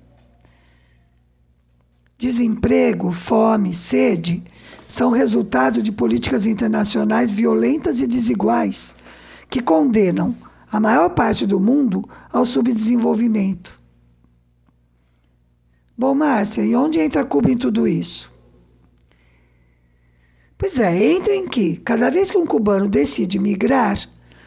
Desemprego, 2.19 3.11
fome, 3.11 3.73
sede 3.73 4.45
são 4.91 5.13
resultado 5.13 5.81
de 5.81 5.93
políticas 5.93 6.47
internacionais 6.47 7.31
violentas 7.31 8.01
e 8.01 8.09
desiguais 8.09 8.93
que 9.49 9.63
condenam 9.63 10.37
a 10.71 10.81
maior 10.81 11.11
parte 11.11 11.47
do 11.47 11.61
mundo 11.61 12.03
ao 12.33 12.45
subdesenvolvimento. 12.45 13.81
Bom, 15.97 16.13
Márcia, 16.13 16.63
e 16.63 16.75
onde 16.75 16.99
entra 16.99 17.25
Cuba 17.25 17.53
em 17.53 17.57
tudo 17.57 17.87
isso? 17.87 18.33
Pois 20.59 20.77
é, 20.81 21.13
entra 21.13 21.37
em 21.37 21.47
que, 21.47 21.77
cada 21.77 22.11
vez 22.11 22.33
que 22.33 22.37
um 22.37 22.45
cubano 22.45 22.89
decide 22.89 23.39
migrar, 23.39 23.97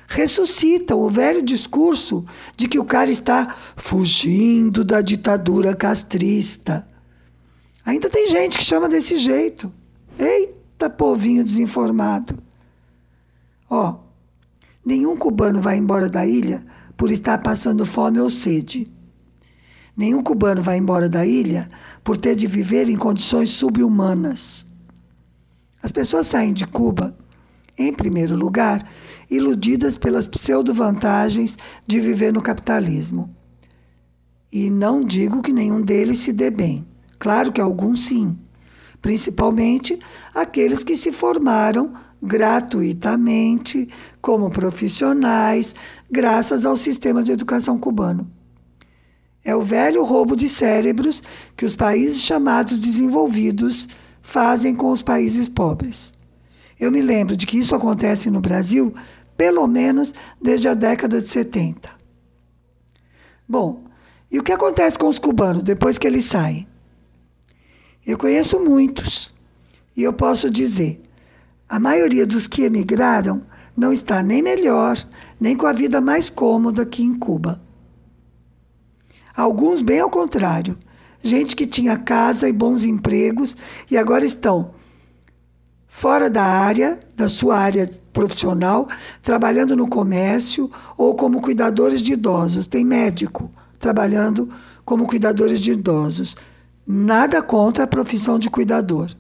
ressuscitam 0.10 1.00
o 1.00 1.10
velho 1.10 1.42
discurso 1.42 2.26
de 2.58 2.68
que 2.68 2.78
o 2.78 2.84
cara 2.84 3.10
está 3.10 3.56
fugindo 3.78 4.84
da 4.84 5.00
ditadura 5.00 5.74
castrista. 5.74 6.86
Ainda 7.86 8.10
tem 8.10 8.28
gente 8.28 8.58
que 8.58 8.64
chama 8.64 8.90
desse 8.90 9.16
jeito. 9.16 9.72
Eita, 10.18 10.90
povinho 10.90 11.44
desinformado. 11.44 12.38
Ó, 13.70 14.00
nenhum 14.86 15.16
cubano 15.18 15.62
vai 15.62 15.78
embora 15.78 16.10
da 16.10 16.26
ilha 16.26 16.66
por 16.96 17.12
estar 17.12 17.40
passando 17.40 17.86
fome 17.86 18.20
ou 18.20 18.30
sede. 18.30 18.92
Nenhum 19.96 20.24
cubano 20.24 20.62
vai 20.62 20.78
embora 20.78 21.08
da 21.08 21.26
ilha 21.26 21.68
por 22.04 22.18
ter 22.18 22.36
de 22.36 22.48
viver 22.48 22.90
em 22.90 22.96
condições 22.96 23.50
subhumanas. 23.50 24.66
As 25.82 25.92
pessoas 25.92 26.28
saem 26.28 26.54
de 26.54 26.66
Cuba, 26.66 27.16
em 27.78 27.94
primeiro 27.94 28.36
lugar, 28.36 28.90
iludidas 29.30 29.98
pelas 29.98 30.28
pseudo-vantagens 30.28 31.58
de 31.86 32.00
viver 32.00 32.32
no 32.32 32.42
capitalismo. 32.42 33.36
E 34.52 34.70
não 34.70 35.04
digo 35.04 35.42
que 35.42 35.52
nenhum 35.52 35.82
deles 35.82 36.20
se 36.20 36.32
dê 36.32 36.50
bem. 36.50 36.88
Claro 37.20 37.52
que 37.52 37.60
alguns 37.60 38.06
sim. 38.06 38.38
Principalmente 39.04 40.00
aqueles 40.34 40.82
que 40.82 40.96
se 40.96 41.12
formaram 41.12 41.94
gratuitamente 42.22 43.90
como 44.22 44.50
profissionais, 44.50 45.76
graças 46.10 46.66
ao 46.66 46.78
sistema 46.78 47.22
de 47.22 47.34
educação 47.34 47.78
cubano. 47.78 48.32
É 49.44 49.54
o 49.54 49.60
velho 49.60 50.06
roubo 50.06 50.38
de 50.38 50.48
cérebros 50.48 51.22
que 51.58 51.66
os 51.66 51.76
países 51.76 52.22
chamados 52.22 52.80
desenvolvidos 52.80 53.90
fazem 54.22 54.74
com 54.74 54.90
os 54.90 55.02
países 55.02 55.50
pobres. 55.50 56.14
Eu 56.80 56.90
me 56.90 57.02
lembro 57.02 57.36
de 57.36 57.46
que 57.46 57.60
isso 57.60 57.76
acontece 57.76 58.32
no 58.32 58.40
Brasil 58.40 58.94
pelo 59.36 59.68
menos 59.68 60.14
desde 60.42 60.70
a 60.70 60.74
década 60.74 61.22
de 61.22 61.28
70. 61.28 61.90
Bom, 63.46 63.84
e 64.32 64.40
o 64.40 64.44
que 64.44 64.54
acontece 64.54 64.98
com 64.98 65.10
os 65.10 65.20
cubanos 65.20 65.62
depois 65.62 65.98
que 65.98 66.08
eles 66.08 66.24
saem? 66.24 66.72
Eu 68.06 68.18
conheço 68.18 68.60
muitos 68.60 69.34
e 69.96 70.04
eu 70.04 70.12
posso 70.12 70.50
dizer: 70.50 71.02
a 71.68 71.80
maioria 71.80 72.26
dos 72.26 72.48
que 72.48 72.64
emigraram 72.64 73.44
não 73.76 73.92
está 73.92 74.22
nem 74.22 74.42
melhor, 74.42 74.98
nem 75.40 75.56
com 75.56 75.66
a 75.66 75.74
vida 75.74 76.00
mais 76.00 76.30
cômoda 76.30 76.86
que 76.86 77.02
em 77.02 77.14
Cuba. 77.16 77.62
Alguns, 79.36 79.82
bem 79.82 80.00
ao 80.00 80.10
contrário, 80.10 80.78
gente 81.22 81.56
que 81.56 81.66
tinha 81.66 81.98
casa 81.98 82.48
e 82.48 82.54
bons 82.54 82.84
empregos 82.84 83.58
e 83.90 83.98
agora 83.98 84.26
estão 84.26 84.72
fora 85.88 86.30
da 86.30 86.44
área, 86.44 87.00
da 87.16 87.30
sua 87.30 87.58
área 87.58 87.90
profissional, 88.12 88.88
trabalhando 89.22 89.76
no 89.76 89.88
comércio 89.88 90.70
ou 90.98 91.16
como 91.16 91.42
cuidadores 91.42 92.02
de 92.02 92.14
idosos. 92.14 92.68
Tem 92.68 92.84
médico 92.84 93.52
trabalhando 93.80 94.50
como 94.86 95.08
cuidadores 95.08 95.60
de 95.60 95.72
idosos. 95.72 96.36
Nada 96.86 97.42
contra 97.42 97.84
a 97.84 97.88
profissão 97.88 98.38
de 98.38 98.50
cuidador. 98.50 99.12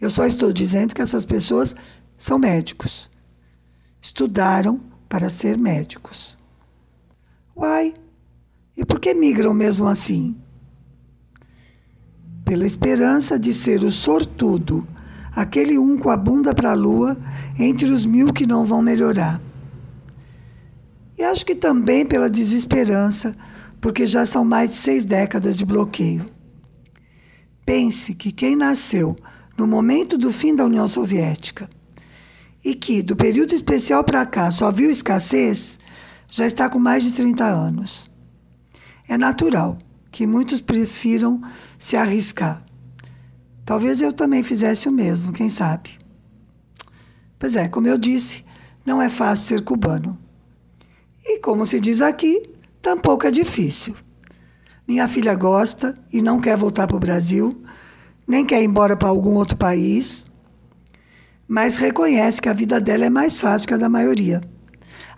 Eu 0.00 0.10
só 0.10 0.26
estou 0.26 0.52
dizendo 0.52 0.94
que 0.94 1.02
essas 1.02 1.24
pessoas 1.24 1.74
são 2.16 2.38
médicos. 2.38 3.10
Estudaram 4.00 4.80
para 5.08 5.28
ser 5.28 5.58
médicos. 5.58 6.38
Uai, 7.56 7.94
e 8.76 8.84
por 8.84 9.00
que 9.00 9.12
migram 9.12 9.52
mesmo 9.52 9.86
assim? 9.86 10.36
Pela 12.44 12.64
esperança 12.64 13.38
de 13.38 13.52
ser 13.52 13.82
o 13.82 13.90
sortudo 13.90 14.86
aquele 15.40 15.78
um 15.78 15.96
com 15.96 16.10
a 16.10 16.16
bunda 16.16 16.52
para 16.52 16.72
a 16.72 16.74
lua 16.74 17.16
entre 17.56 17.86
os 17.86 18.04
mil 18.04 18.32
que 18.32 18.44
não 18.44 18.64
vão 18.64 18.82
melhorar. 18.82 19.40
E 21.16 21.22
acho 21.22 21.46
que 21.46 21.54
também 21.54 22.04
pela 22.04 22.28
desesperança, 22.28 23.36
porque 23.80 24.04
já 24.04 24.26
são 24.26 24.44
mais 24.44 24.70
de 24.70 24.76
seis 24.76 25.04
décadas 25.04 25.56
de 25.56 25.64
bloqueio. 25.64 26.26
Pense 27.68 28.14
que 28.14 28.32
quem 28.32 28.56
nasceu 28.56 29.14
no 29.54 29.66
momento 29.66 30.16
do 30.16 30.32
fim 30.32 30.54
da 30.54 30.64
União 30.64 30.88
Soviética 30.88 31.68
e 32.64 32.74
que, 32.74 33.02
do 33.02 33.14
período 33.14 33.54
especial 33.54 34.02
para 34.02 34.24
cá, 34.24 34.50
só 34.50 34.72
viu 34.72 34.90
escassez, 34.90 35.78
já 36.30 36.46
está 36.46 36.70
com 36.70 36.78
mais 36.78 37.02
de 37.02 37.12
30 37.12 37.44
anos. 37.44 38.10
É 39.06 39.18
natural 39.18 39.76
que 40.10 40.26
muitos 40.26 40.62
prefiram 40.62 41.42
se 41.78 41.94
arriscar 41.94 42.64
Talvez 43.66 44.00
eu 44.00 44.14
também 44.14 44.42
fizesse 44.42 44.88
o 44.88 44.90
mesmo, 44.90 45.30
quem 45.30 45.50
sabe. 45.50 45.90
Pois 47.38 47.54
é, 47.54 47.68
como 47.68 47.86
eu 47.86 47.98
disse, 47.98 48.42
não 48.82 49.02
é 49.02 49.10
fácil 49.10 49.44
ser 49.44 49.62
cubano. 49.62 50.18
E 51.22 51.38
como 51.40 51.66
se 51.66 51.78
diz 51.78 52.00
aqui, 52.00 52.48
tampouco 52.80 53.26
é 53.26 53.30
difícil. 53.30 53.94
Minha 54.88 55.06
filha 55.06 55.34
gosta 55.34 55.94
e 56.10 56.22
não 56.22 56.40
quer 56.40 56.56
voltar 56.56 56.86
para 56.86 56.96
o 56.96 57.00
Brasil, 57.00 57.62
nem 58.26 58.44
quer 58.44 58.62
ir 58.62 58.64
embora 58.64 58.96
para 58.96 59.08
algum 59.08 59.34
outro 59.34 59.56
país, 59.56 60.24
mas 61.46 61.76
reconhece 61.76 62.40
que 62.40 62.48
a 62.48 62.54
vida 62.54 62.80
dela 62.80 63.04
é 63.04 63.10
mais 63.10 63.38
fácil 63.38 63.68
que 63.68 63.74
a 63.74 63.78
da 63.78 63.88
maioria. 63.88 64.40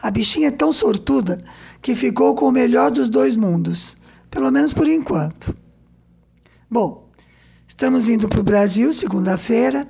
A 0.03 0.11
bichinha 0.11 0.49
é 0.49 0.51
tão 0.51 0.73
sortuda 0.73 1.39
que 1.81 1.95
ficou 1.95 2.35
com 2.35 2.47
o 2.47 2.53
melhor 2.53 2.91
dos 2.91 3.09
dois 3.09 3.37
mundos, 3.37 3.97
pelo 4.29 4.51
menos 4.51 4.73
por 4.73 4.89
enquanto. 4.89 5.55
Bom, 6.69 7.11
Estamos 7.81 8.11
indo 8.11 8.29
para 8.29 8.41
o 8.41 8.43
Brasil 8.43 8.93
segunda-feira, 8.93 9.89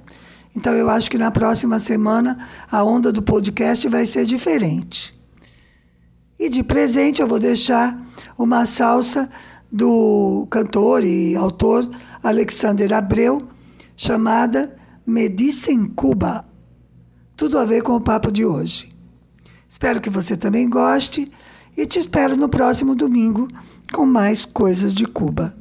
então 0.55 0.73
eu 0.75 0.89
acho 0.89 1.11
que 1.11 1.19
na 1.19 1.29
próxima 1.29 1.81
semana 1.81 2.47
a 2.71 2.85
onda 2.85 3.11
do 3.11 3.21
podcast 3.21 3.89
vai 3.89 4.07
ser 4.07 4.25
diferente. 4.25 5.13
E 6.39 6.49
de 6.49 6.63
presente 6.63 7.21
eu 7.21 7.27
vou 7.27 7.41
deixar 7.41 8.01
uma 8.39 8.65
salsa 8.65 9.29
do 9.71 10.47
cantor 10.51 11.05
e 11.05 11.37
autor 11.37 11.89
Alexander 12.23 12.93
Abreu, 12.93 13.39
chamada 13.97 14.77
Me 15.07 15.29
Dicen 15.29 15.87
Cuba. 15.87 16.45
Tudo 17.37 17.59
a 17.59 17.65
ver 17.65 17.83
com 17.83 17.95
o 17.95 18.01
papo 18.01 18.33
de 18.33 18.45
hoje. 18.45 18.91
Espero 19.69 20.01
que 20.01 20.11
você 20.11 20.37
também 20.37 20.69
goste 20.69 21.31
e 21.77 21.87
te 21.87 21.99
espero 21.99 22.37
no 22.37 22.49
próximo 22.49 22.95
domingo 22.95 23.47
com 23.93 24.05
mais 24.05 24.45
coisas 24.45 24.95
de 24.95 25.07
Cuba. 25.07 25.60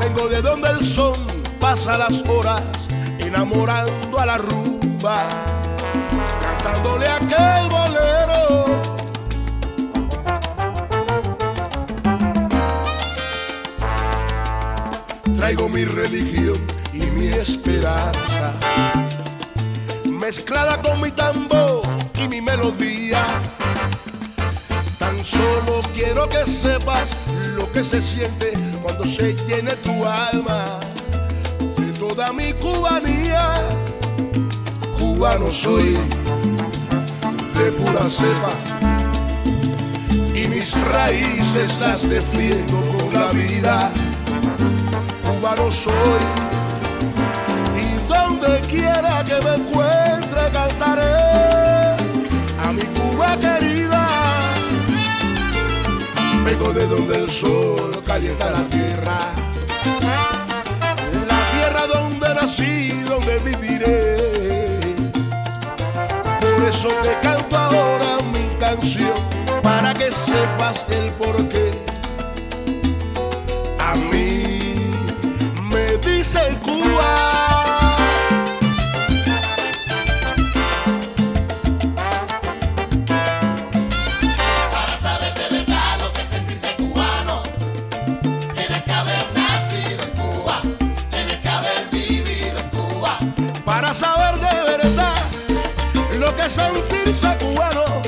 Vengo 0.00 0.28
de 0.28 0.42
donde 0.42 0.68
el 0.70 0.84
sol 0.84 1.16
pasa 1.60 1.96
las 1.96 2.22
horas 2.28 2.62
enamorando 3.18 4.18
a 4.18 4.26
la 4.26 4.38
rumba, 4.38 5.28
cantándole 6.40 7.06
aquel 7.06 7.68
bolero. 7.68 8.82
Traigo 15.36 15.68
mi 15.68 15.84
religión 15.84 16.60
y 16.92 17.06
mi 17.06 17.28
esperanza, 17.28 18.52
mezclada 20.34 20.80
con 20.80 20.98
mi 20.98 21.10
tambor 21.10 21.82
y 22.14 22.26
mi 22.26 22.40
melodía 22.40 23.22
Tan 24.98 25.22
solo 25.22 25.82
quiero 25.94 26.26
que 26.26 26.46
sepas 26.46 27.10
lo 27.54 27.70
que 27.70 27.84
se 27.84 28.00
siente 28.00 28.54
cuando 28.82 29.04
se 29.04 29.34
llene 29.46 29.72
tu 29.86 29.92
alma 30.06 30.64
de 31.76 31.92
toda 31.98 32.32
mi 32.32 32.54
cubanía. 32.54 33.46
Cubano 34.98 35.52
soy 35.52 35.98
de 37.56 37.72
pura 37.72 38.08
cepa 38.08 38.54
y 40.34 40.48
mis 40.48 40.72
raíces 40.92 41.78
las 41.78 42.08
defiendo 42.08 42.80
con 42.96 43.12
la 43.12 43.32
vida. 43.32 43.90
Cubano 45.26 45.70
soy 45.70 46.22
y 47.76 47.86
donde 48.10 48.60
quiera 48.60 49.22
que 49.24 49.38
me 49.44 49.54
encuentre 49.56 50.11
cantaré 50.52 51.96
a 52.64 52.72
mi 52.72 52.82
Cuba 52.82 53.36
querida. 53.36 54.06
Vengo 56.44 56.72
de 56.72 56.86
donde 56.86 57.16
el 57.16 57.30
sol 57.30 58.02
calienta 58.06 58.50
la 58.50 58.62
tierra, 58.68 59.18
la 61.26 61.40
tierra 61.52 61.86
donde 61.86 62.34
nací, 62.34 63.02
donde 63.02 63.38
viviré. 63.38 64.80
Por 66.40 66.68
eso 66.68 66.88
te 67.02 67.18
canto 67.22 67.56
ahora 67.56 68.16
mi 68.32 68.54
canción, 68.58 69.14
para 69.62 69.94
que 69.94 70.10
sepas 70.12 70.84
el 70.90 71.12
porqué. 71.12 71.70
A 73.78 73.94
mí 73.94 74.74
me 75.70 75.96
dice 75.98 76.40
Cuba. 76.62 77.31
Para 93.72 93.94
saber 93.94 94.38
de 94.38 94.70
verdad 94.70 95.14
lo 96.18 96.36
que 96.36 96.42
es 96.42 96.52
sentirse 96.52 97.34
cubano, 97.38 98.02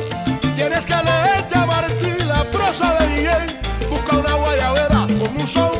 tienes 0.56 0.84
que 0.84 0.94
leerte 0.94 1.56
a 1.56 1.64
Martí 1.64 2.12
la 2.26 2.44
prosa 2.44 2.98
de 2.98 3.06
Miguel. 3.08 3.60
Busca 3.88 4.14
una 4.14 4.34
guayabera 4.34 5.06
con 5.18 5.40
un 5.40 5.46
son 5.46 5.72